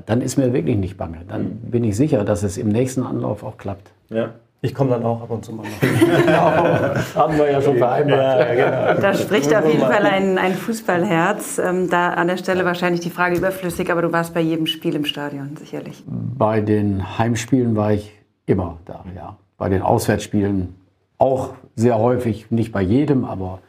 [0.07, 1.19] dann ist mir wirklich nicht bange.
[1.27, 3.93] Dann bin ich sicher, dass es im nächsten Anlauf auch klappt.
[4.09, 4.35] Ja.
[4.63, 5.65] Ich komme dann auch ab und zu mal.
[5.81, 8.41] genau, haben wir ja schon vereinbart.
[8.41, 9.01] Ja, genau.
[9.01, 11.59] Da spricht auf jeden Fall ein, ein Fußballherz.
[11.59, 14.95] Ähm, da an der Stelle wahrscheinlich die Frage überflüssig, aber du warst bei jedem Spiel
[14.95, 16.05] im Stadion, sicherlich.
[16.07, 18.13] Bei den Heimspielen war ich
[18.45, 19.39] immer da, ja.
[19.57, 20.75] Bei den Auswärtsspielen
[21.21, 23.61] auch sehr häufig, nicht bei jedem, aber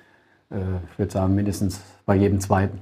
[0.49, 0.55] äh,
[0.91, 2.79] ich würde sagen mindestens bei jedem zweiten.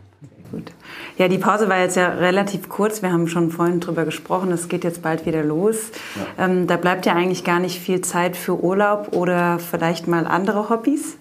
[0.51, 0.71] Gut.
[1.17, 3.01] Ja, die Pause war jetzt ja relativ kurz.
[3.03, 4.51] Wir haben schon vorhin drüber gesprochen.
[4.51, 5.91] Es geht jetzt bald wieder los.
[6.37, 6.45] Ja.
[6.45, 10.69] Ähm, da bleibt ja eigentlich gar nicht viel Zeit für Urlaub oder vielleicht mal andere
[10.69, 11.17] Hobbys.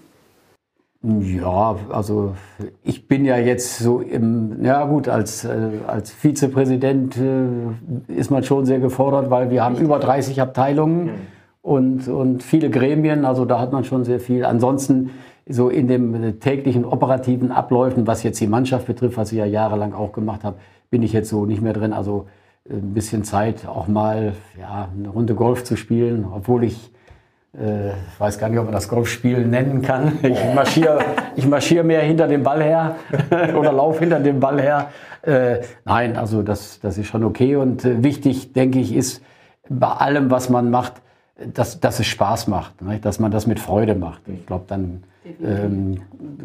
[1.02, 2.34] Ja, also
[2.82, 8.42] ich bin ja jetzt so im, ja gut, als, äh, als Vizepräsident äh, ist man
[8.42, 11.37] schon sehr gefordert, weil wir haben über 30 Abteilungen mhm.
[11.68, 14.46] Und, und viele Gremien, also da hat man schon sehr viel.
[14.46, 15.10] Ansonsten
[15.46, 19.92] so in den täglichen operativen Abläufen, was jetzt die Mannschaft betrifft, was ich ja jahrelang
[19.92, 20.56] auch gemacht habe,
[20.88, 21.92] bin ich jetzt so nicht mehr drin.
[21.92, 22.26] Also
[22.68, 26.90] äh, ein bisschen Zeit, auch mal ja, eine Runde Golf zu spielen, obwohl ich
[27.52, 30.18] äh, weiß gar nicht, ob man das Golfspielen nennen kann.
[30.22, 31.00] Ich marschiere,
[31.36, 32.96] ich marschiere mehr hinter dem Ball her
[33.54, 34.88] oder laufe hinter dem Ball her.
[35.20, 37.56] Äh, nein, also das, das ist schon okay.
[37.56, 39.22] Und äh, wichtig, denke ich, ist
[39.68, 41.02] bei allem, was man macht,
[41.54, 42.98] dass, dass es Spaß macht, ne?
[42.98, 44.22] dass man das mit Freude macht.
[44.28, 45.04] Ich glaube, dann
[45.42, 46.00] ähm,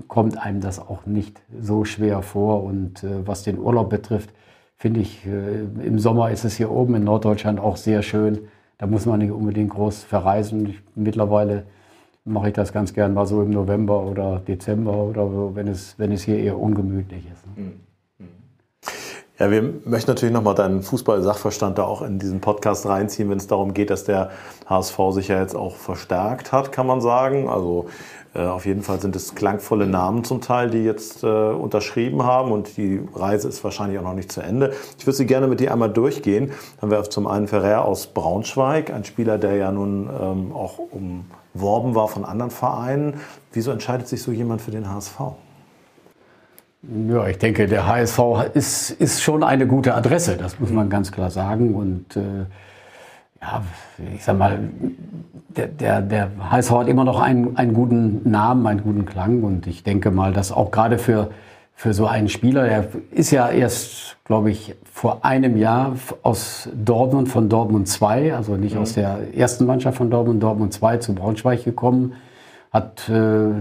[0.07, 2.63] kommt einem das auch nicht so schwer vor.
[2.63, 4.29] Und äh, was den Urlaub betrifft,
[4.77, 8.39] finde ich, äh, im Sommer ist es hier oben in Norddeutschland auch sehr schön.
[8.77, 10.67] Da muss man nicht unbedingt groß verreisen.
[10.67, 11.63] Ich, mittlerweile
[12.25, 15.97] mache ich das ganz gern mal so im November oder Dezember oder so, wenn es,
[15.97, 17.57] wenn es hier eher ungemütlich ist.
[17.57, 17.73] Mhm.
[19.39, 23.47] Ja, wir möchten natürlich nochmal deinen Fußball-Sachverstand da auch in diesen Podcast reinziehen, wenn es
[23.47, 24.29] darum geht, dass der
[24.67, 27.49] HSV sich ja jetzt auch verstärkt hat, kann man sagen.
[27.49, 27.88] Also
[28.36, 32.51] äh, auf jeden Fall sind es klangvolle Namen zum Teil, die jetzt äh, unterschrieben haben
[32.51, 34.71] und die Reise ist wahrscheinlich auch noch nicht zu Ende.
[34.99, 36.51] Ich würde sie gerne mit dir einmal durchgehen.
[36.79, 41.95] Dann wäre zum einen Ferrer aus Braunschweig, ein Spieler, der ja nun ähm, auch umworben
[41.95, 43.15] war von anderen Vereinen.
[43.51, 45.19] Wieso entscheidet sich so jemand für den HSV?
[46.84, 48.19] Ja, ich denke, der HSV
[48.53, 51.75] ist, ist schon eine gute Adresse, das muss man ganz klar sagen.
[51.75, 52.45] Und äh,
[53.41, 53.63] ja,
[54.13, 54.59] ich sag mal,
[55.55, 59.43] der, der, der HSV hat immer noch einen, einen guten Namen, einen guten Klang.
[59.43, 61.29] Und ich denke mal, dass auch gerade für,
[61.73, 67.29] für so einen Spieler, der ist ja erst, glaube ich, vor einem Jahr aus Dortmund,
[67.29, 68.81] von Dortmund 2, also nicht mhm.
[68.81, 72.13] aus der ersten Mannschaft von Dortmund, Dortmund 2 zu Braunschweig gekommen
[72.74, 73.13] hat äh,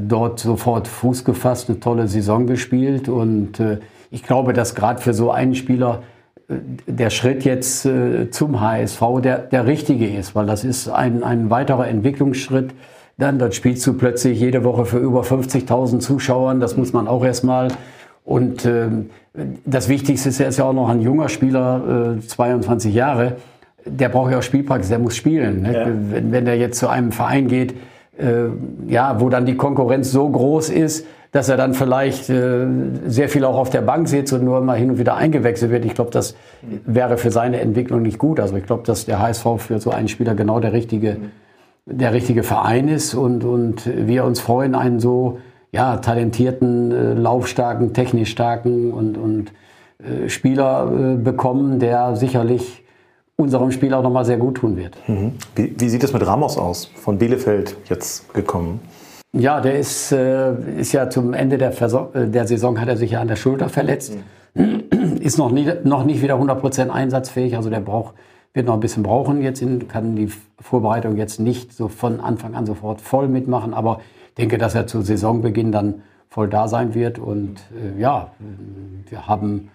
[0.08, 3.78] dort sofort Fuß gefasst, eine tolle Saison gespielt und äh,
[4.10, 6.02] ich glaube, dass gerade für so einen Spieler
[6.48, 6.54] äh,
[6.86, 11.50] der Schritt jetzt äh, zum HSV der, der richtige ist, weil das ist ein, ein
[11.50, 12.74] weiterer Entwicklungsschritt.
[13.18, 17.22] Dann dort spielst du plötzlich jede Woche für über 50.000 Zuschauern, das muss man auch
[17.22, 17.68] erstmal.
[18.24, 18.88] Und äh,
[19.66, 23.36] das Wichtigste ist, er ist ja auch noch ein junger Spieler, äh, 22 Jahre.
[23.84, 25.62] Der braucht ja auch Spielpraxis, der muss spielen.
[25.62, 25.74] Ne?
[25.74, 25.86] Ja.
[25.86, 27.74] Wenn, wenn der jetzt zu einem Verein geht,
[28.18, 28.44] äh,
[28.86, 32.66] ja, wo dann die Konkurrenz so groß ist, dass er dann vielleicht äh,
[33.06, 35.86] sehr viel auch auf der Bank sitzt und nur mal hin und wieder eingewechselt wird.
[35.86, 36.34] Ich glaube, das
[36.84, 38.38] wäre für seine Entwicklung nicht gut.
[38.38, 41.16] Also ich glaube, dass der HSV für so einen Spieler genau der richtige,
[41.86, 45.38] der richtige Verein ist und, und wir uns freuen, einen so
[45.72, 49.52] ja, talentierten, äh, laufstarken, technisch starken und, und
[49.98, 52.81] äh, Spieler äh, bekommen, der sicherlich
[53.42, 54.96] unserem Spiel auch nochmal sehr gut tun wird.
[55.06, 55.32] Mhm.
[55.54, 58.80] Wie, wie, sieht es mit Ramos aus, von Bielefeld jetzt gekommen?
[59.32, 63.12] Ja, der ist, äh, ist ja zum Ende der, äh, der, Saison hat er sich
[63.12, 64.16] ja an der Schulter verletzt.
[64.54, 64.82] Mhm.
[65.20, 68.14] Ist noch, nie, noch nicht wieder 100% einsatzfähig, also der braucht,
[68.52, 70.30] wird noch ein bisschen brauchen jetzt, in, kann die
[70.60, 74.86] Vorbereitung jetzt nicht so von Anfang an sofort voll mitmachen, aber ich denke, dass er
[74.86, 78.32] zu Saisonbeginn dann voll da sein wird und äh, ja,
[79.08, 79.70] wir haben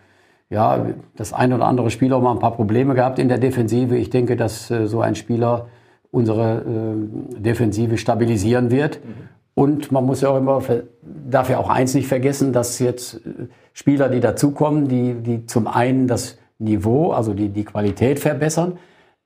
[0.50, 0.86] ja,
[1.16, 3.98] das ein oder andere Spiel auch mal ein paar Probleme gehabt in der Defensive.
[3.98, 5.68] Ich denke, dass äh, so ein Spieler
[6.12, 9.04] unsere äh, Defensive stabilisieren wird.
[9.04, 9.14] Mhm.
[9.56, 10.62] Und man muss ja auch immer,
[11.02, 15.68] darf ja auch eins nicht vergessen, dass jetzt äh, Spieler, die dazukommen, die, die zum
[15.68, 18.78] einen das Niveau, also die, die Qualität verbessern,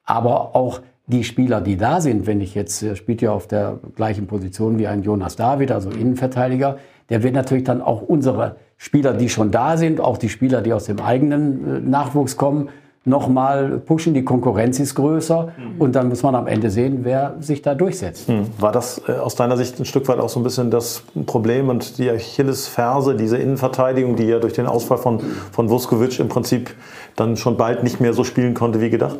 [0.04, 3.80] aber auch die Spieler, die da sind, wenn ich jetzt, er spielt ja auf der
[3.96, 6.78] gleichen Position wie ein Jonas David, also Innenverteidiger,
[7.12, 10.74] der wird natürlich dann auch unsere Spieler, die schon da sind, auch die Spieler, die
[10.74, 12.70] aus dem eigenen äh, Nachwuchs kommen,
[13.04, 14.14] nochmal pushen.
[14.14, 15.82] Die Konkurrenz ist größer mhm.
[15.82, 18.30] und dann muss man am Ende sehen, wer sich da durchsetzt.
[18.30, 18.48] Mhm.
[18.58, 21.68] War das äh, aus deiner Sicht ein Stück weit auch so ein bisschen das Problem
[21.68, 25.20] und die Achillesferse, diese Innenverteidigung, die ja durch den Ausfall von,
[25.52, 26.74] von Vuskovic im Prinzip
[27.18, 29.18] dann schon bald nicht mehr so spielen konnte wie gedacht?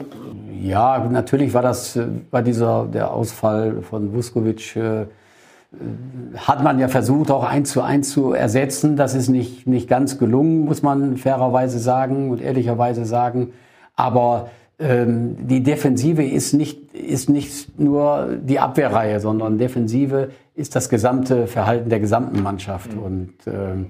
[0.62, 5.08] Ja, natürlich war das, äh, war dieser, der Ausfall von Vuskovic äh,
[6.36, 8.98] hat man ja versucht, auch eins zu eins zu ersetzen.
[8.98, 13.54] Das ist nicht, nicht ganz gelungen, muss man fairerweise sagen und ehrlicherweise sagen.
[13.96, 14.50] Aber
[14.80, 21.48] ähm, die Defensive ist nicht, ist nicht nur die Abwehrreihe, sondern Defensive ist das gesamte
[21.48, 22.94] Verhalten der gesamten Mannschaft.
[22.94, 23.02] Mhm.
[23.02, 23.86] Und ähm,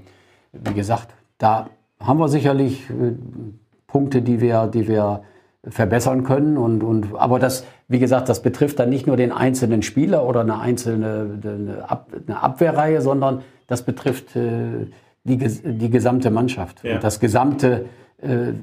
[0.51, 1.07] wie gesagt,
[1.38, 1.69] da
[1.99, 3.13] haben wir sicherlich äh,
[3.88, 5.23] Punkte, die wir, die wir
[5.68, 6.57] verbessern können.
[6.57, 10.41] Und, und, aber das, wie gesagt, das betrifft dann nicht nur den einzelnen Spieler oder
[10.41, 14.88] eine einzelne eine, Ab, eine Abwehrreihe, sondern das betrifft äh,
[15.24, 16.84] die, die gesamte Mannschaft.
[16.84, 16.95] Ja.
[16.95, 17.86] Und das gesamte
[18.22, 18.53] äh,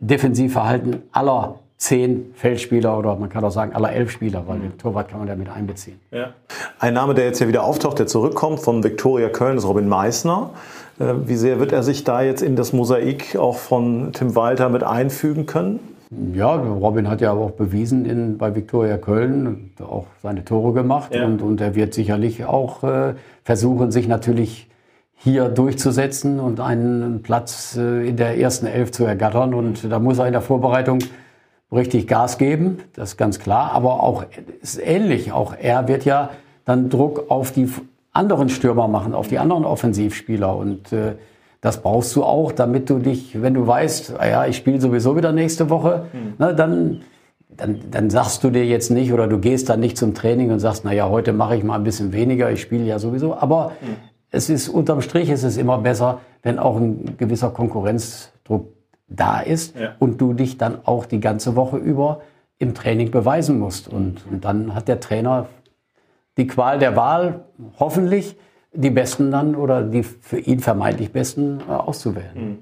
[0.00, 5.08] Defensivverhalten aller zehn Feldspieler oder man kann auch sagen aller elf Spieler, weil den Torwart
[5.08, 6.00] kann man damit einbeziehen.
[6.12, 6.32] Ja.
[6.78, 10.50] Ein Name, der jetzt hier wieder auftaucht, der zurückkommt von Viktoria Köln, ist Robin Meissner.
[11.00, 14.68] Äh, wie sehr wird er sich da jetzt in das Mosaik auch von Tim Walter
[14.68, 15.80] mit einfügen können?
[16.10, 21.24] Ja, Robin hat ja auch bewiesen in, bei Viktoria Köln auch seine Tore gemacht ja.
[21.24, 24.68] und, und er wird sicherlich auch äh, versuchen, sich natürlich
[25.16, 29.54] hier durchzusetzen und einen Platz äh, in der ersten Elf zu ergattern.
[29.54, 30.98] Und da muss er in der Vorbereitung
[31.72, 33.72] richtig Gas geben, das ist ganz klar.
[33.72, 34.24] Aber auch
[34.60, 35.32] ist ähnlich.
[35.32, 36.30] Auch er wird ja
[36.64, 37.68] dann Druck auf die
[38.12, 40.54] anderen Stürmer machen, auf die anderen Offensivspieler.
[40.54, 41.14] Und äh,
[41.64, 45.16] das brauchst du auch, damit du dich, wenn du weißt, ah ja, ich spiele sowieso
[45.16, 46.34] wieder nächste Woche, mhm.
[46.36, 47.00] ne, dann,
[47.48, 50.58] dann, dann sagst du dir jetzt nicht oder du gehst dann nicht zum Training und
[50.58, 53.34] sagst, naja, heute mache ich mal ein bisschen weniger, ich spiele ja sowieso.
[53.34, 53.96] Aber mhm.
[54.30, 58.68] es ist unterm Strich ist es immer besser, wenn auch ein gewisser Konkurrenzdruck
[59.08, 59.94] da ist ja.
[59.98, 62.20] und du dich dann auch die ganze Woche über
[62.58, 63.88] im Training beweisen musst.
[63.88, 65.46] Und, und dann hat der Trainer
[66.36, 67.46] die Qual der Wahl,
[67.78, 68.36] hoffentlich
[68.74, 72.34] die Besten dann oder die für ihn vermeintlich Besten äh, auszuwählen.
[72.34, 72.58] Mhm.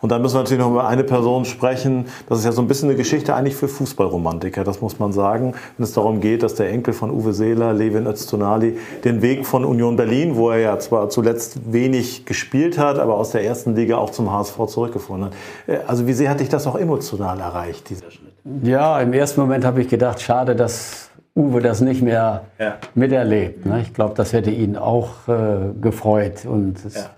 [0.00, 2.06] Und dann müssen wir natürlich noch über eine Person sprechen.
[2.28, 5.54] Das ist ja so ein bisschen eine Geschichte eigentlich für Fußballromantiker, das muss man sagen.
[5.76, 9.64] Wenn es darum geht, dass der Enkel von Uwe Seeler, Levin Öztunali, den Weg von
[9.64, 13.96] Union Berlin, wo er ja zwar zuletzt wenig gespielt hat, aber aus der ersten Liga
[13.96, 15.34] auch zum HSV zurückgefunden hat.
[15.66, 18.32] Äh, also wie sehr hat dich das auch emotional erreicht, dieser Schnitt?
[18.62, 21.07] Ja, im ersten Moment habe ich gedacht, schade, dass
[21.38, 22.78] Uwe das nicht mehr ja.
[22.96, 23.64] miterlebt.
[23.64, 23.80] Ne?
[23.80, 27.10] Ich glaube, das hätte ihn auch äh, gefreut und es ja.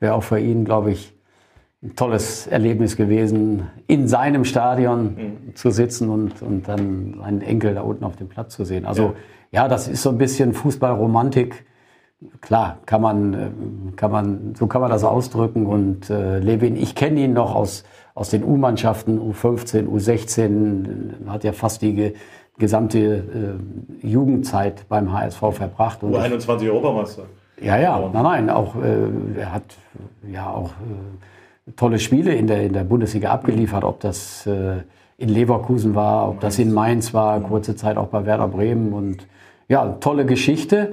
[0.00, 1.14] wäre auch für ihn, glaube ich,
[1.80, 5.54] ein tolles Erlebnis gewesen, in seinem Stadion mhm.
[5.54, 8.84] zu sitzen und, und dann seinen Enkel da unten auf dem Platz zu sehen.
[8.84, 9.14] Also
[9.52, 11.64] ja, ja das ist so ein bisschen Fußballromantik.
[12.40, 13.50] Klar, kann man, äh,
[13.94, 15.66] kann man, so kann man das ausdrücken.
[15.66, 17.84] Und äh, Levin, ich kenne ihn noch aus,
[18.16, 22.14] aus den U-Mannschaften, U15, U16, hat ja fast die
[22.58, 23.58] gesamte
[24.02, 26.02] äh, Jugendzeit beim HSV verbracht.
[26.02, 27.24] U21 Europameister.
[27.60, 29.64] Ja, ja, nein, nein, auch, äh, er hat
[30.30, 34.76] ja auch äh, tolle Spiele in der, in der Bundesliga abgeliefert, ob das äh,
[35.16, 38.92] in Leverkusen war, ob das in Mainz war, kurze Zeit auch bei Werder Bremen.
[38.92, 39.26] Und
[39.68, 40.92] ja, tolle Geschichte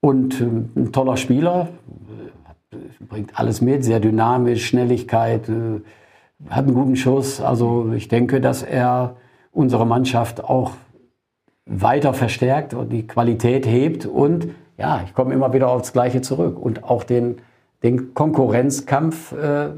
[0.00, 1.68] und äh, ein toller Spieler,
[2.72, 5.50] äh, bringt alles mit, sehr dynamisch, Schnelligkeit,
[6.50, 7.40] hat einen guten Schuss.
[7.40, 9.16] Also ich denke, dass er
[9.52, 10.72] unsere Mannschaft auch
[11.66, 14.06] weiter verstärkt und die Qualität hebt.
[14.06, 14.48] Und
[14.78, 17.36] ja, ich komme immer wieder aufs Gleiche zurück und auch den
[17.82, 19.68] den Konkurrenzkampf äh,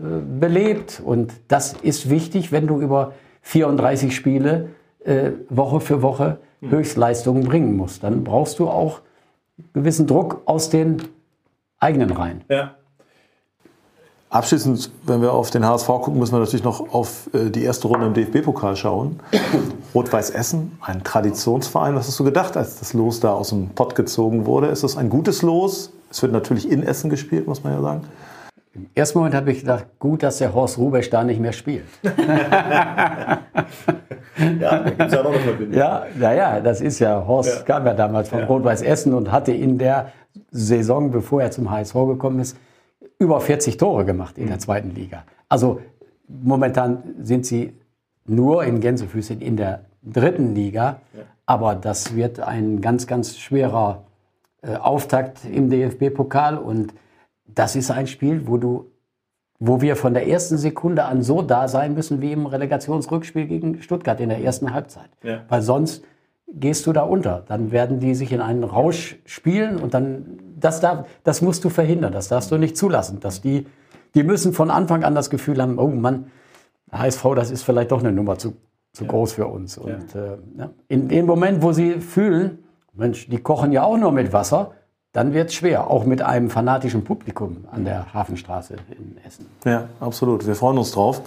[0.40, 1.02] belebt.
[1.04, 3.12] Und das ist wichtig, wenn du über
[3.42, 4.70] 34 Spiele
[5.04, 6.70] äh, Woche für Woche hm.
[6.70, 8.04] Höchstleistungen bringen musst.
[8.04, 9.00] Dann brauchst du auch
[9.74, 11.02] gewissen Druck aus den
[11.80, 12.42] eigenen Reihen.
[12.48, 12.74] Ja.
[14.30, 17.88] Abschließend, wenn wir auf den HSV gucken, müssen wir natürlich noch auf äh, die erste
[17.88, 19.20] Runde im DFB-Pokal schauen.
[19.94, 21.94] Rot-Weiß Essen, ein Traditionsverein.
[21.94, 24.68] Was hast du gedacht, als das Los da aus dem Pott gezogen wurde?
[24.68, 25.92] Ist das ein gutes Los?
[26.10, 28.02] Es wird natürlich in Essen gespielt, muss man ja sagen.
[28.74, 31.84] Im ersten Moment habe ich gedacht, gut, dass der Horst Rubesch da nicht mehr spielt.
[32.02, 33.40] ja,
[34.60, 35.78] da gibt es ja noch eine Verbindung.
[35.78, 37.62] Ja, naja, das ist ja, Horst ja.
[37.62, 38.46] kam ja damals von ja.
[38.46, 40.12] Rot-Weiß Essen und hatte in der
[40.50, 42.56] Saison, bevor er zum HSV gekommen ist,
[43.18, 44.48] über 40 Tore gemacht in mhm.
[44.48, 45.24] der zweiten Liga.
[45.48, 45.80] Also
[46.28, 47.74] momentan sind sie
[48.28, 51.22] nur in Gänsefüßchen in der dritten Liga, ja.
[51.46, 54.04] aber das wird ein ganz, ganz schwerer
[54.62, 56.94] äh, Auftakt im DFB-Pokal und
[57.46, 58.90] das ist ein Spiel, wo du
[59.60, 63.82] wo wir von der ersten Sekunde an so da sein müssen wie im Relegationsrückspiel gegen
[63.82, 65.10] Stuttgart in der ersten Halbzeit.
[65.22, 65.42] Ja.
[65.48, 66.04] Weil sonst
[66.46, 67.44] gehst du da unter.
[67.46, 71.70] Dann werden die sich in einen Rausch spielen und dann, das, darf, das musst du
[71.70, 73.20] verhindern, das darfst du nicht zulassen.
[73.20, 73.66] Dass die,
[74.14, 76.30] die müssen von Anfang an das Gefühl haben, oh Mann,
[76.92, 78.54] HSV, das ist vielleicht doch eine Nummer zu,
[78.92, 79.10] zu ja.
[79.10, 79.78] groß für uns.
[79.78, 80.64] Und ja.
[80.64, 82.58] äh, in dem Moment, wo sie fühlen,
[82.94, 84.72] Mensch, die kochen ja auch nur mit Wasser,
[85.12, 89.46] dann wird es schwer, auch mit einem fanatischen Publikum an der Hafenstraße in Essen.
[89.64, 90.46] Ja, absolut.
[90.46, 91.22] Wir freuen uns drauf.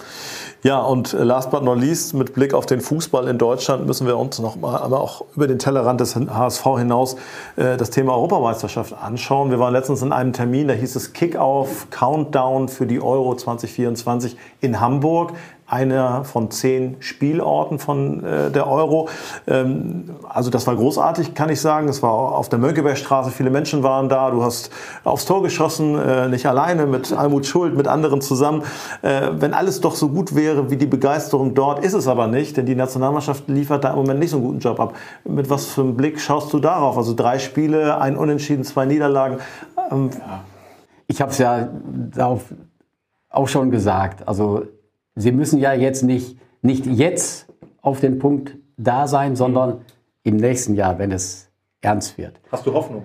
[0.62, 4.06] Ja, und äh, last but not least, mit Blick auf den Fußball in Deutschland müssen
[4.06, 7.16] wir uns noch mal, aber auch über den Tellerrand des HSV hinaus
[7.56, 9.50] äh, das Thema Europameisterschaft anschauen.
[9.50, 14.36] Wir waren letztens in einem Termin, da hieß es Kick-Off, Countdown für die Euro 2024
[14.60, 15.32] in Hamburg
[15.72, 19.08] einer von zehn Spielorten von äh, der Euro.
[19.46, 21.88] Ähm, also das war großartig, kann ich sagen.
[21.88, 24.30] Es war auf der Mönckebergstraße, viele Menschen waren da.
[24.30, 24.70] Du hast
[25.02, 28.64] aufs Tor geschossen, äh, nicht alleine, mit Almut Schuld, mit anderen zusammen.
[29.00, 32.58] Äh, wenn alles doch so gut wäre wie die Begeisterung dort, ist es aber nicht,
[32.58, 34.92] denn die Nationalmannschaft liefert da im Moment nicht so einen guten Job ab.
[35.24, 36.98] Mit was für einem Blick schaust du darauf?
[36.98, 39.38] Also drei Spiele, ein Unentschieden, zwei Niederlagen.
[39.90, 40.44] Ähm, ja.
[41.06, 41.68] Ich habe es ja
[42.14, 42.42] darauf
[43.30, 44.28] auch schon gesagt.
[44.28, 44.64] Also
[45.14, 47.46] Sie müssen ja jetzt nicht, nicht jetzt
[47.80, 49.82] auf den Punkt da sein, sondern
[50.22, 51.50] im nächsten Jahr, wenn es
[51.80, 52.40] ernst wird.
[52.50, 53.04] Hast du Hoffnung?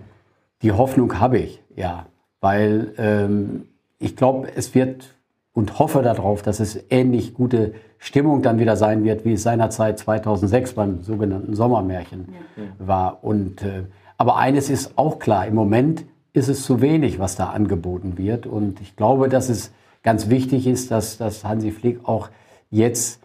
[0.61, 2.05] Die Hoffnung habe ich, ja.
[2.39, 3.67] Weil ähm,
[3.99, 5.15] ich glaube, es wird
[5.53, 9.97] und hoffe darauf, dass es ähnlich gute Stimmung dann wieder sein wird, wie es seinerzeit
[9.97, 12.63] 2006 beim sogenannten Sommermärchen ja.
[12.77, 13.23] war.
[13.23, 13.83] Und, äh,
[14.17, 18.45] aber eines ist auch klar, im Moment ist es zu wenig, was da angeboten wird.
[18.45, 19.71] Und ich glaube, dass es
[20.03, 22.29] ganz wichtig ist, dass, dass Hansi Flick auch
[22.69, 23.19] jetzt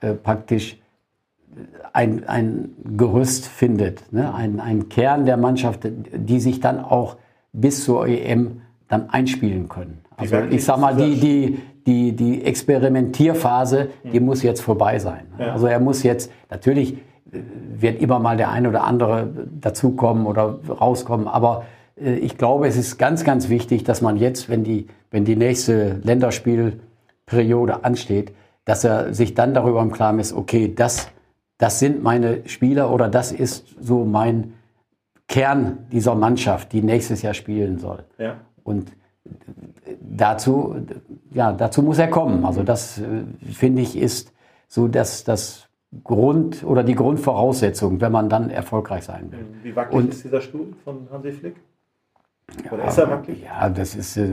[0.00, 0.78] äh, praktisch
[1.92, 4.34] ein, ein Gerüst findet, ne?
[4.34, 7.16] ein, ein Kern der Mannschaft, die sich dann auch
[7.52, 10.00] bis zur EM dann einspielen können.
[10.16, 15.26] Also ich sag mal, die, die, die, die Experimentierphase, die muss jetzt vorbei sein.
[15.38, 15.52] Ja.
[15.52, 17.40] Also er muss jetzt, natürlich äh,
[17.76, 19.28] wird immer mal der eine oder andere
[19.60, 24.48] dazukommen oder rauskommen, aber äh, ich glaube, es ist ganz, ganz wichtig, dass man jetzt,
[24.48, 28.32] wenn die, wenn die nächste Länderspielperiode ansteht,
[28.64, 31.08] dass er sich dann darüber im Klaren ist, okay, das,
[31.58, 34.54] das sind meine Spieler oder das ist so mein
[35.28, 38.04] Kern dieser Mannschaft, die nächstes Jahr spielen soll.
[38.18, 38.36] Ja.
[38.62, 38.92] Und
[40.00, 40.76] dazu,
[41.32, 42.44] ja, dazu muss er kommen.
[42.44, 44.32] Also das, äh, finde ich, ist
[44.68, 45.68] so das, das
[46.02, 49.46] Grund oder die Grundvoraussetzung, wenn man dann erfolgreich sein will.
[49.62, 51.54] Wie wackelig Und, ist dieser Stuhl von Hansi Flick?
[52.70, 53.42] Oder ist er wackelig?
[53.44, 54.28] Ja, das ist, äh,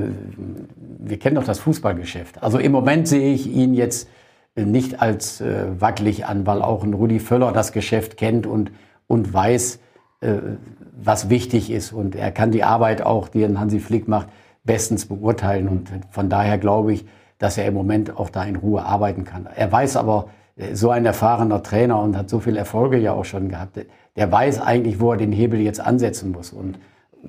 [0.99, 2.43] wir kennen doch das Fußballgeschäft.
[2.43, 4.09] Also im Moment sehe ich ihn jetzt
[4.55, 8.71] nicht als äh, wackelig an, weil auch ein Rudi Völler das Geschäft kennt und,
[9.07, 9.79] und weiß,
[10.19, 10.33] äh,
[11.01, 11.93] was wichtig ist.
[11.93, 14.27] Und er kann die Arbeit auch, die ein Hansi Flick macht,
[14.63, 15.67] bestens beurteilen.
[15.67, 17.05] Und von daher glaube ich,
[17.37, 19.47] dass er im Moment auch da in Ruhe arbeiten kann.
[19.55, 20.27] Er weiß aber,
[20.73, 23.79] so ein erfahrener Trainer und hat so viele Erfolge ja auch schon gehabt,
[24.15, 26.51] der weiß eigentlich, wo er den Hebel jetzt ansetzen muss.
[26.51, 26.77] Und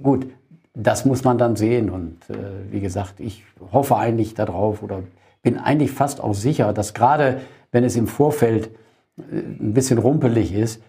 [0.03, 0.27] gut,
[0.75, 1.91] das muss man dann sehen.
[1.91, 2.35] Und äh,
[2.71, 5.03] wie gesagt, ich hoffe eigentlich darauf oder
[5.43, 7.41] bin eigentlich fast auch sicher, dass gerade
[7.73, 8.71] wenn es im Vorfeld
[9.19, 10.83] äh, ein bisschen rumpelig ist,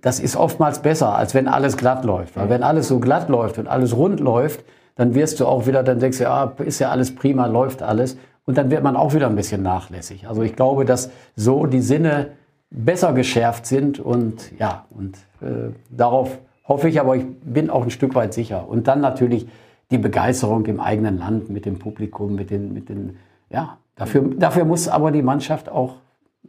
[0.00, 2.36] das ist oftmals besser, als wenn alles glatt läuft.
[2.36, 4.64] Weil wenn alles so glatt läuft und alles rund läuft,
[4.96, 8.16] dann wirst du auch wieder, dann denkst du, ja, ist ja alles prima, läuft alles.
[8.44, 10.26] Und dann wird man auch wieder ein bisschen nachlässig.
[10.26, 12.32] Also ich glaube, dass so die Sinne
[12.70, 16.38] besser geschärft sind und ja, und äh, darauf
[16.68, 18.68] hoffe ich, aber ich bin auch ein Stück weit sicher.
[18.68, 19.48] Und dann natürlich
[19.90, 23.16] die Begeisterung im eigenen Land mit dem Publikum, mit den, mit den,
[23.50, 25.96] ja, dafür, dafür muss aber die Mannschaft auch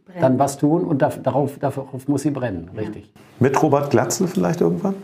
[0.04, 0.20] brennen.
[0.20, 3.12] dann was tun und darauf, darauf muss sie brennen, richtig.
[3.38, 4.94] Mit Robert Glatzel vielleicht irgendwann?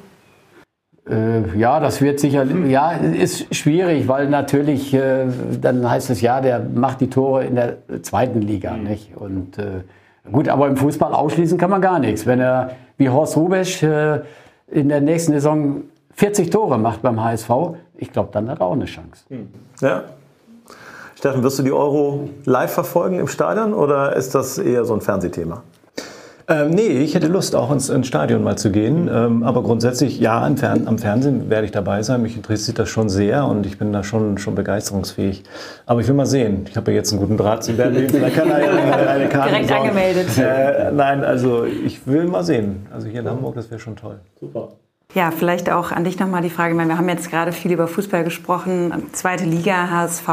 [1.09, 5.27] Äh, ja, das wird sicher, ja, ist schwierig, weil natürlich, äh,
[5.61, 8.83] dann heißt es ja, der macht die Tore in der zweiten Liga, mhm.
[8.85, 9.17] nicht?
[9.17, 9.83] Und äh,
[10.31, 12.27] gut, aber im Fußball ausschließen kann man gar nichts.
[12.27, 14.21] Wenn er wie Horst Rubesch äh,
[14.69, 15.83] in der nächsten Saison
[16.15, 17.51] 40 Tore macht beim HSV,
[17.97, 19.25] ich glaube, dann hat er auch eine Chance.
[19.29, 19.49] Mhm.
[19.81, 20.05] Ja.
[21.17, 25.01] Steffen, wirst du die Euro live verfolgen im Stadion oder ist das eher so ein
[25.01, 25.63] Fernsehthema?
[26.49, 29.11] Ähm, nee, ich hätte Lust, auch ins, ins Stadion mal zu gehen.
[29.13, 32.23] Ähm, aber grundsätzlich, ja, am, Fern am Fernsehen werde ich dabei sein.
[32.23, 35.43] Mich interessiert das schon sehr und ich bin da schon, schon begeisterungsfähig.
[35.87, 36.67] Aber ich will mal sehen.
[36.69, 38.09] Ich habe ja jetzt einen guten Draht zu Berlin.
[38.11, 39.89] Vielleicht kann er eine, eine Karte Direkt besorgen.
[39.89, 40.39] angemeldet.
[40.39, 42.87] Äh, nein, also ich will mal sehen.
[42.93, 44.21] Also hier in Hamburg, das wäre schon toll.
[44.39, 44.69] Super.
[45.15, 46.73] Ja, vielleicht auch an dich nochmal die Frage.
[46.73, 48.93] Ich meine, wir haben jetzt gerade viel über Fußball gesprochen.
[49.13, 50.29] Zweite Liga, HSV,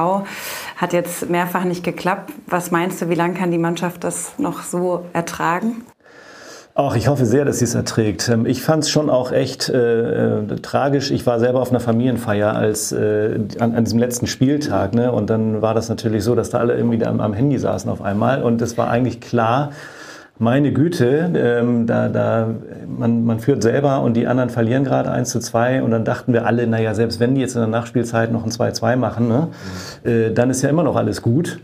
[0.75, 2.33] hat jetzt mehrfach nicht geklappt.
[2.47, 5.83] Was meinst du, wie lange kann die Mannschaft das noch so ertragen?
[6.75, 8.29] Ach, ich hoffe sehr, dass sie es erträgt.
[8.29, 11.11] Ähm, ich fand es schon auch echt äh, äh, tragisch.
[11.11, 15.11] Ich war selber auf einer Familienfeier als äh, an, an, diesem letzten Spieltag, ne?
[15.11, 18.01] Und dann war das natürlich so, dass da alle irgendwie am, am Handy saßen auf
[18.01, 18.41] einmal.
[18.41, 19.69] Und es war eigentlich klar,
[20.39, 22.47] meine Güte, ähm, da, da,
[22.87, 26.33] man, man führt selber und die anderen verlieren gerade 1 zu 2 und dann dachten
[26.33, 29.49] wir alle, naja, selbst wenn die jetzt in der Nachspielzeit noch ein 2-2 machen, ne,
[30.03, 30.09] mhm.
[30.09, 31.59] äh, dann ist ja immer noch alles gut.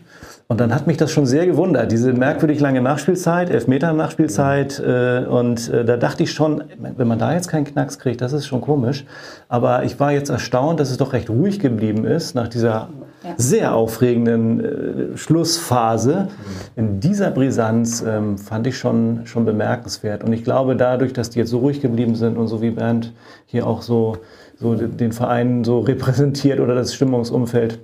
[0.52, 4.80] Und dann hat mich das schon sehr gewundert, diese merkwürdig lange Nachspielzeit, Elfmeter Nachspielzeit.
[4.80, 8.34] Äh, und äh, da dachte ich schon, wenn man da jetzt keinen Knacks kriegt, das
[8.34, 9.06] ist schon komisch.
[9.48, 12.90] Aber ich war jetzt erstaunt, dass es doch recht ruhig geblieben ist nach dieser
[13.24, 13.36] ja.
[13.38, 16.30] sehr aufregenden äh, Schlussphase.
[16.76, 20.24] In dieser Brisanz ähm, fand ich schon, schon bemerkenswert.
[20.24, 23.14] Und ich glaube, dadurch, dass die jetzt so ruhig geblieben sind und so wie Bernd
[23.46, 24.18] hier auch so,
[24.58, 27.78] so den Verein so repräsentiert oder das Stimmungsumfeld,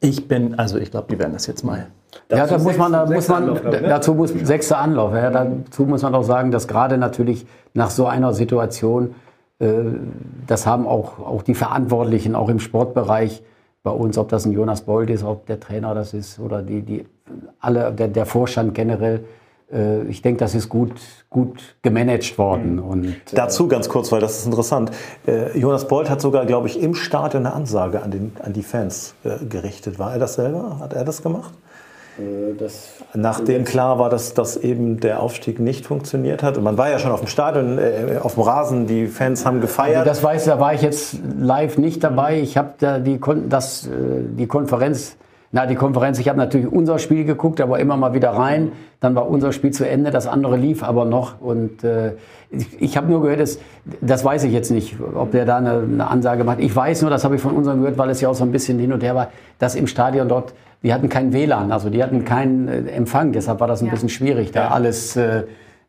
[0.00, 1.86] ich bin, also ich glaube, die werden das jetzt mal.
[2.30, 3.82] Ja, da muss man, da muss man, Anlauf, ne?
[3.82, 5.14] dazu muss sechster Anlauf.
[5.14, 9.14] Ja, dazu muss man auch sagen, dass gerade natürlich nach so einer Situation,
[9.58, 9.68] äh,
[10.46, 13.42] das haben auch, auch die Verantwortlichen, auch im Sportbereich
[13.82, 16.82] bei uns, ob das ein Jonas Bold ist, ob der Trainer das ist oder die,
[16.82, 17.06] die
[17.60, 19.39] alle, der, der Vorstand generell, äh,
[20.08, 20.92] ich denke, das ist gut,
[21.28, 22.76] gut gemanagt worden.
[22.76, 22.84] Mhm.
[22.84, 24.90] Und, äh, Dazu ganz kurz, weil das ist interessant.
[25.26, 28.62] Äh, Jonas Bolt hat sogar, glaube ich, im Stadion eine Ansage an, den, an die
[28.62, 29.14] Fans
[29.48, 29.98] gerichtet.
[29.98, 30.78] War er das selber?
[30.80, 31.54] Hat er das gemacht?
[32.58, 36.58] Das Nachdem klar war, dass, dass eben der Aufstieg nicht funktioniert hat.
[36.58, 39.60] Und man war ja schon auf dem Stadion, äh, auf dem Rasen, die Fans haben
[39.60, 39.98] gefeiert.
[39.98, 42.40] Also das weiß, da war ich jetzt live nicht dabei.
[42.40, 45.16] Ich habe da die, das, die Konferenz
[45.52, 48.70] na, die Konferenz, ich habe natürlich unser Spiel geguckt, aber immer mal wieder rein.
[49.00, 51.40] Dann war unser Spiel zu Ende, das andere lief aber noch.
[51.40, 52.12] Und äh,
[52.50, 53.58] ich, ich habe nur gehört, dass,
[54.00, 56.60] das weiß ich jetzt nicht, ob der da eine, eine Ansage macht.
[56.60, 58.52] Ich weiß nur, das habe ich von unserem gehört, weil es ja auch so ein
[58.52, 59.28] bisschen hin und her war,
[59.58, 63.32] dass im Stadion dort, die hatten kein WLAN, also die hatten keinen äh, Empfang.
[63.32, 63.92] Deshalb war das ein ja.
[63.92, 64.68] bisschen schwierig, da ja.
[64.70, 65.42] alles äh,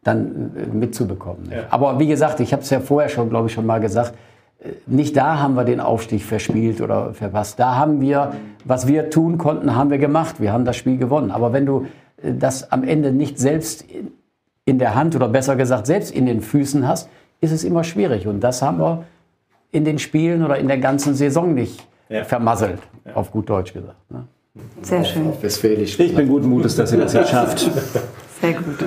[0.04, 1.52] dann äh, mitzubekommen.
[1.52, 1.66] Ja.
[1.70, 4.16] Aber wie gesagt, ich habe es ja vorher schon, glaube ich, schon mal gesagt,
[4.86, 7.60] nicht da haben wir den Aufstieg verspielt oder verpasst.
[7.60, 8.34] Da haben wir,
[8.64, 10.36] was wir tun konnten, haben wir gemacht.
[10.40, 11.32] Wir haben das Spiel gewonnen.
[11.32, 11.88] Aber wenn du
[12.22, 13.86] äh, das am Ende nicht selbst
[14.66, 17.10] in der Hand oder besser gesagt selbst in den Füßen hast,
[17.42, 18.28] ist es immer schwierig.
[18.28, 19.06] Und das haben wir
[19.72, 22.24] in den Spielen oder in der ganzen Saison nicht ja.
[22.24, 23.16] vermasselt, ja.
[23.16, 24.12] auf gut Deutsch gesagt.
[24.12, 24.26] Ne?
[24.82, 25.32] Sehr schön.
[25.42, 25.98] Westfälisch.
[26.00, 27.60] Ich bin guten Mutes, dass ihr das jetzt schafft.
[28.42, 28.86] Sehr gut.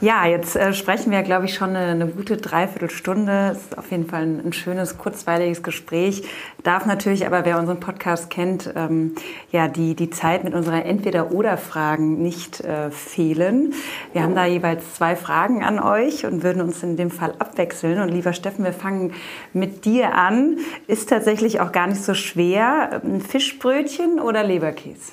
[0.00, 3.50] Ja, jetzt äh, sprechen wir, glaube ich, schon eine, eine, gute Dreiviertelstunde.
[3.52, 6.24] Es ist auf jeden Fall ein, ein, schönes, kurzweiliges Gespräch.
[6.62, 9.14] Darf natürlich aber, wer unseren Podcast kennt, ähm,
[9.52, 13.72] ja, die, die Zeit mit unserer Entweder-Oder-Fragen nicht äh, fehlen.
[14.12, 18.00] Wir haben da jeweils zwei Fragen an euch und würden uns in dem Fall abwechseln.
[18.00, 19.14] Und lieber Steffen, wir fangen
[19.52, 20.58] mit dir an.
[20.88, 23.00] Ist tatsächlich auch gar nicht so schwer.
[23.04, 25.12] Ein Fischbrötchen oder Leberkäse?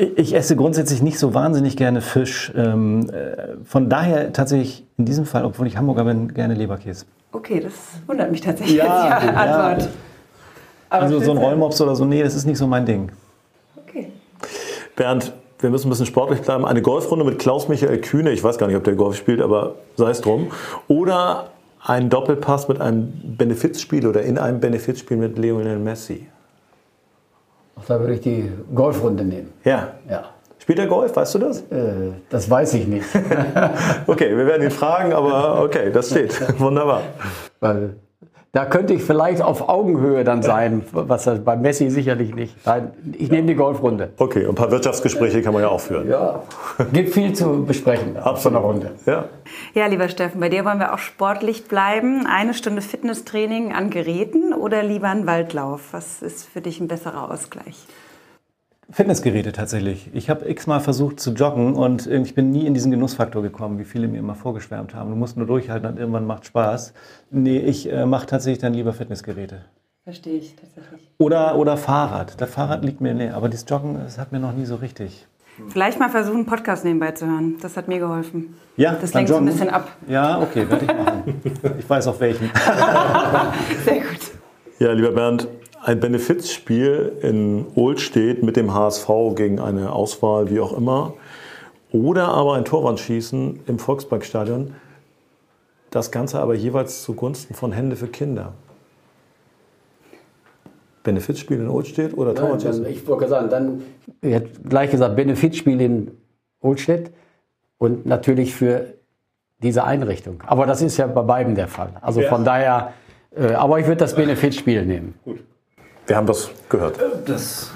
[0.00, 2.52] Ich esse grundsätzlich nicht so wahnsinnig gerne Fisch.
[2.56, 7.04] Ähm, äh, von daher tatsächlich in diesem Fall, obwohl ich Hamburger bin, gerne Leberkäse.
[7.32, 7.72] Okay, das
[8.06, 9.82] wundert mich tatsächlich ja, die Antwort.
[9.82, 9.88] Ja.
[10.88, 13.10] also so ein Rollmops oder so, nee, das ist nicht so mein Ding.
[13.76, 14.12] Okay.
[14.94, 16.64] Bernd, wir müssen ein bisschen sportlich bleiben.
[16.64, 20.10] Eine Golfrunde mit Klaus-Michael Kühne, ich weiß gar nicht, ob der Golf spielt, aber sei
[20.10, 20.52] es drum.
[20.86, 21.50] Oder
[21.84, 26.28] ein Doppelpass mit einem Benefizspiel oder in einem Benefizspiel mit Lionel Messi.
[27.86, 29.52] Da würde ich die Golfrunde nehmen.
[29.64, 29.88] Ja.
[30.08, 30.24] ja.
[30.58, 31.60] Spielt er Golf, weißt du das?
[31.62, 33.06] Äh, das weiß ich nicht.
[34.06, 36.36] okay, wir werden ihn fragen, aber okay, das steht.
[36.58, 37.02] Wunderbar.
[37.60, 37.94] Weil
[38.52, 42.54] da könnte ich vielleicht auf Augenhöhe dann sein, was das bei Messi sicherlich nicht.
[42.64, 44.10] Nein, ich nehme die Golfrunde.
[44.16, 46.08] Okay, und ein paar Wirtschaftsgespräche kann man ja auch führen.
[46.08, 46.42] Ja,
[46.92, 48.92] gibt viel zu besprechen ab so einer Runde.
[49.04, 49.24] Ja.
[49.74, 52.26] ja, lieber Steffen, bei dir wollen wir auch sportlich bleiben.
[52.26, 55.92] Eine Stunde Fitnesstraining an Geräten oder lieber ein Waldlauf?
[55.92, 57.86] Was ist für dich ein besserer Ausgleich?
[58.90, 60.08] Fitnessgeräte tatsächlich.
[60.14, 63.84] Ich habe x-mal versucht zu joggen und ich bin nie in diesen Genussfaktor gekommen, wie
[63.84, 65.10] viele mir immer vorgeschwärmt haben.
[65.10, 66.94] Du musst nur durchhalten und irgendwann macht Spaß.
[67.30, 69.66] Nee, ich äh, mache tatsächlich dann lieber Fitnessgeräte.
[70.04, 71.06] Verstehe ich tatsächlich.
[71.18, 72.40] Oder, oder Fahrrad.
[72.40, 75.26] Das Fahrrad liegt mir näher, aber das Joggen, das hat mir noch nie so richtig.
[75.68, 77.56] Vielleicht mal versuchen, einen Podcast nebenbei zu hören.
[77.60, 78.54] Das hat mir geholfen.
[78.78, 79.90] Ja, das lenkt so ein bisschen ab.
[80.06, 81.42] Ja, okay, werde ich machen.
[81.78, 82.50] ich weiß auf welchen.
[83.84, 84.32] Sehr gut.
[84.78, 85.48] Ja, lieber Bernd,
[85.88, 91.14] ein Benefizspiel in Ohlstedt mit dem HSV gegen eine Auswahl, wie auch immer,
[91.90, 94.74] oder aber ein Torwandschießen im Volksparkstadion.
[95.88, 98.52] Das Ganze aber jeweils zugunsten von Hände für Kinder.
[101.04, 102.84] Benefizspiel in Ohlstedt oder Torwandschießen?
[102.84, 103.82] Ich wollte sagen, dann,
[104.20, 106.10] ich hätte gleich gesagt, Benefizspiel in
[106.60, 107.12] Ohlstedt
[107.78, 108.92] und natürlich für
[109.62, 110.42] diese Einrichtung.
[110.46, 111.92] Aber das ist ja bei beiden der Fall.
[112.02, 112.28] Also ja.
[112.28, 112.92] von daher,
[113.34, 115.14] äh, aber ich würde das Benefizspiel nehmen.
[115.24, 115.38] Gut.
[116.08, 116.98] Wir haben das gehört.
[116.98, 117.70] Äh, das,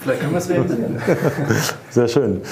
[0.00, 1.00] vielleicht können wir es realisieren.
[1.90, 2.42] Sehr schön.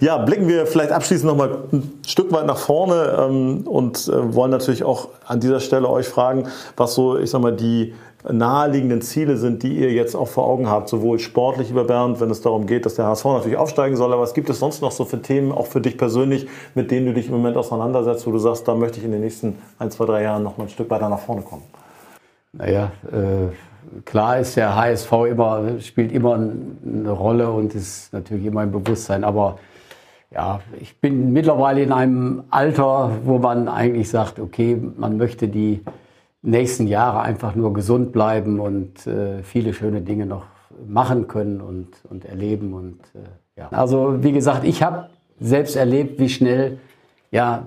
[0.00, 4.34] Ja, blicken wir vielleicht abschließend noch mal ein Stück weit nach vorne ähm, und äh,
[4.34, 7.94] wollen natürlich auch an dieser Stelle euch fragen, was so, ich sag mal, die
[8.28, 12.30] naheliegenden Ziele sind, die ihr jetzt auch vor Augen habt, sowohl sportlich über Bernd, wenn
[12.30, 14.92] es darum geht, dass der HSV natürlich aufsteigen soll, aber was gibt es sonst noch
[14.92, 18.30] so für Themen, auch für dich persönlich, mit denen du dich im Moment auseinandersetzt, wo
[18.30, 20.70] du sagst, da möchte ich in den nächsten ein, zwei, drei Jahren noch mal ein
[20.70, 21.64] Stück weiter nach vorne kommen?
[22.52, 23.52] Naja, äh
[24.04, 29.24] klar ist der HSV immer, spielt immer eine Rolle und ist natürlich immer im Bewusstsein.
[29.24, 29.58] Aber
[30.30, 35.82] ja, ich bin mittlerweile in einem Alter, wo man eigentlich sagt, okay, man möchte die
[36.42, 40.44] nächsten Jahre einfach nur gesund bleiben und äh, viele schöne Dinge noch
[40.86, 42.72] machen können und, und erleben.
[42.74, 43.68] Und, äh, ja.
[43.70, 45.08] Also wie gesagt, ich habe
[45.38, 46.78] selbst erlebt, wie schnell
[47.30, 47.64] ja,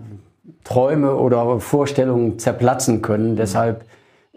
[0.63, 3.35] Träume oder Vorstellungen zerplatzen können.
[3.35, 3.85] Deshalb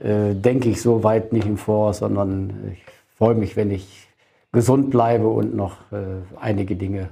[0.01, 2.85] äh, denke ich so weit nicht im Voraus, sondern ich
[3.17, 4.09] freue mich, wenn ich
[4.53, 7.11] gesund bleibe und noch äh, einige Dinge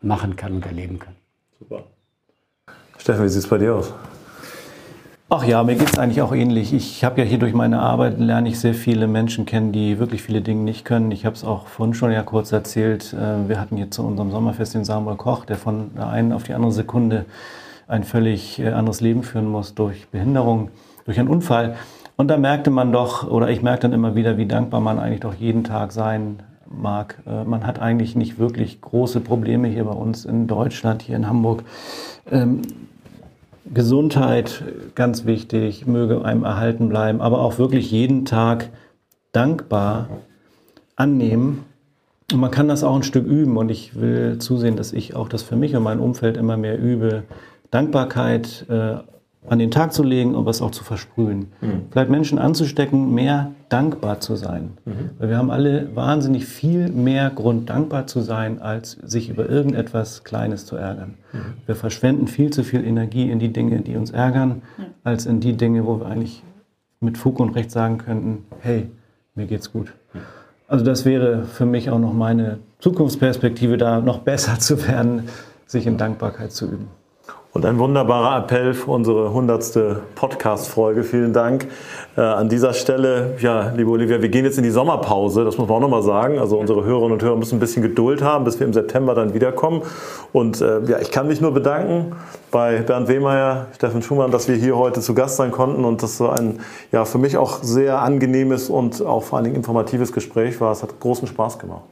[0.00, 1.14] machen kann und erleben kann.
[1.58, 1.84] Super.
[2.98, 3.92] Steffen, wie sieht es bei dir aus?
[5.34, 6.74] Ach ja, mir geht es eigentlich auch ähnlich.
[6.74, 10.22] Ich habe ja hier durch meine Arbeit lerne ich sehr viele Menschen kennen, die wirklich
[10.22, 11.10] viele Dinge nicht können.
[11.10, 13.14] Ich habe es auch vorhin schon ja kurz erzählt.
[13.14, 16.42] Äh, wir hatten hier zu unserem Sommerfest den Samuel Koch, der von der einen auf
[16.42, 17.24] die andere Sekunde
[17.88, 20.70] ein völlig äh, anderes Leben führen muss durch Behinderung,
[21.06, 21.76] durch einen Unfall.
[22.22, 25.18] Und da merkte man doch, oder ich merkte dann immer wieder, wie dankbar man eigentlich
[25.18, 26.38] doch jeden Tag sein
[26.70, 27.18] mag.
[27.26, 31.26] Äh, man hat eigentlich nicht wirklich große Probleme hier bei uns in Deutschland, hier in
[31.26, 31.64] Hamburg.
[32.30, 32.62] Ähm,
[33.64, 34.62] Gesundheit,
[34.94, 38.68] ganz wichtig, möge einem erhalten bleiben, aber auch wirklich jeden Tag
[39.32, 40.08] dankbar
[40.94, 41.64] annehmen.
[42.32, 45.28] Und man kann das auch ein Stück üben und ich will zusehen, dass ich auch
[45.28, 47.24] das für mich und mein Umfeld immer mehr übe.
[47.72, 48.98] Dankbarkeit äh,
[49.46, 51.48] an den Tag zu legen und was auch zu versprühen.
[51.60, 51.82] Mhm.
[51.90, 54.74] Vielleicht Menschen anzustecken, mehr dankbar zu sein.
[54.84, 55.10] Mhm.
[55.18, 60.22] Weil wir haben alle wahnsinnig viel mehr Grund, dankbar zu sein, als sich über irgendetwas
[60.22, 61.14] Kleines zu ärgern.
[61.32, 61.38] Mhm.
[61.66, 64.62] Wir verschwenden viel zu viel Energie in die Dinge, die uns ärgern,
[65.02, 66.44] als in die Dinge, wo wir eigentlich
[67.00, 68.90] mit Fug und Recht sagen könnten, hey,
[69.34, 69.92] mir geht's gut.
[70.68, 75.24] Also das wäre für mich auch noch meine Zukunftsperspektive, da noch besser zu werden,
[75.66, 76.88] sich in Dankbarkeit zu üben.
[77.54, 80.14] Und ein wunderbarer Appell für unsere 100.
[80.14, 81.04] Podcast-Folge.
[81.04, 81.68] Vielen Dank.
[82.16, 85.68] Äh, an dieser Stelle, ja, liebe Olivia, wir gehen jetzt in die Sommerpause, das muss
[85.68, 86.38] man auch nochmal sagen.
[86.38, 89.34] Also unsere Hörerinnen und Hörer müssen ein bisschen Geduld haben, bis wir im September dann
[89.34, 89.82] wiederkommen.
[90.32, 92.16] Und äh, ja, ich kann mich nur bedanken
[92.50, 96.16] bei Bernd Wehmeier, Steffen Schumann, dass wir hier heute zu Gast sein konnten und das
[96.16, 100.58] so ein, ja, für mich auch sehr angenehmes und auch vor allen Dingen informatives Gespräch
[100.62, 100.72] war.
[100.72, 101.82] Es hat großen Spaß gemacht.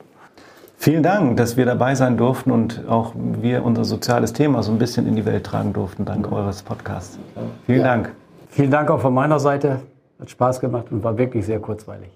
[0.83, 4.79] Vielen Dank, dass wir dabei sein durften und auch wir unser soziales Thema so ein
[4.79, 7.19] bisschen in die Welt tragen durften, dank eures Podcasts.
[7.67, 7.85] Vielen ja.
[7.85, 8.15] Dank.
[8.49, 9.83] Vielen Dank auch von meiner Seite.
[10.19, 12.09] Hat Spaß gemacht und war wirklich sehr kurzweilig.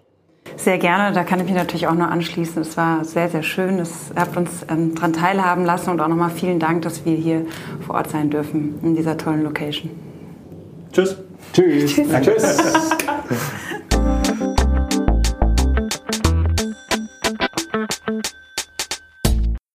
[0.56, 2.62] Sehr gerne, da kann ich mich natürlich auch nur anschließen.
[2.62, 3.78] Es war sehr, sehr schön.
[3.80, 7.44] Es habt uns ähm, daran teilhaben lassen und auch nochmal vielen Dank, dass wir hier
[7.84, 9.90] vor Ort sein dürfen in dieser tollen Location.
[10.90, 11.18] Tschüss.
[11.52, 11.96] Tschüss.
[11.96, 12.22] Tschüss.
[12.22, 12.90] Tschüss.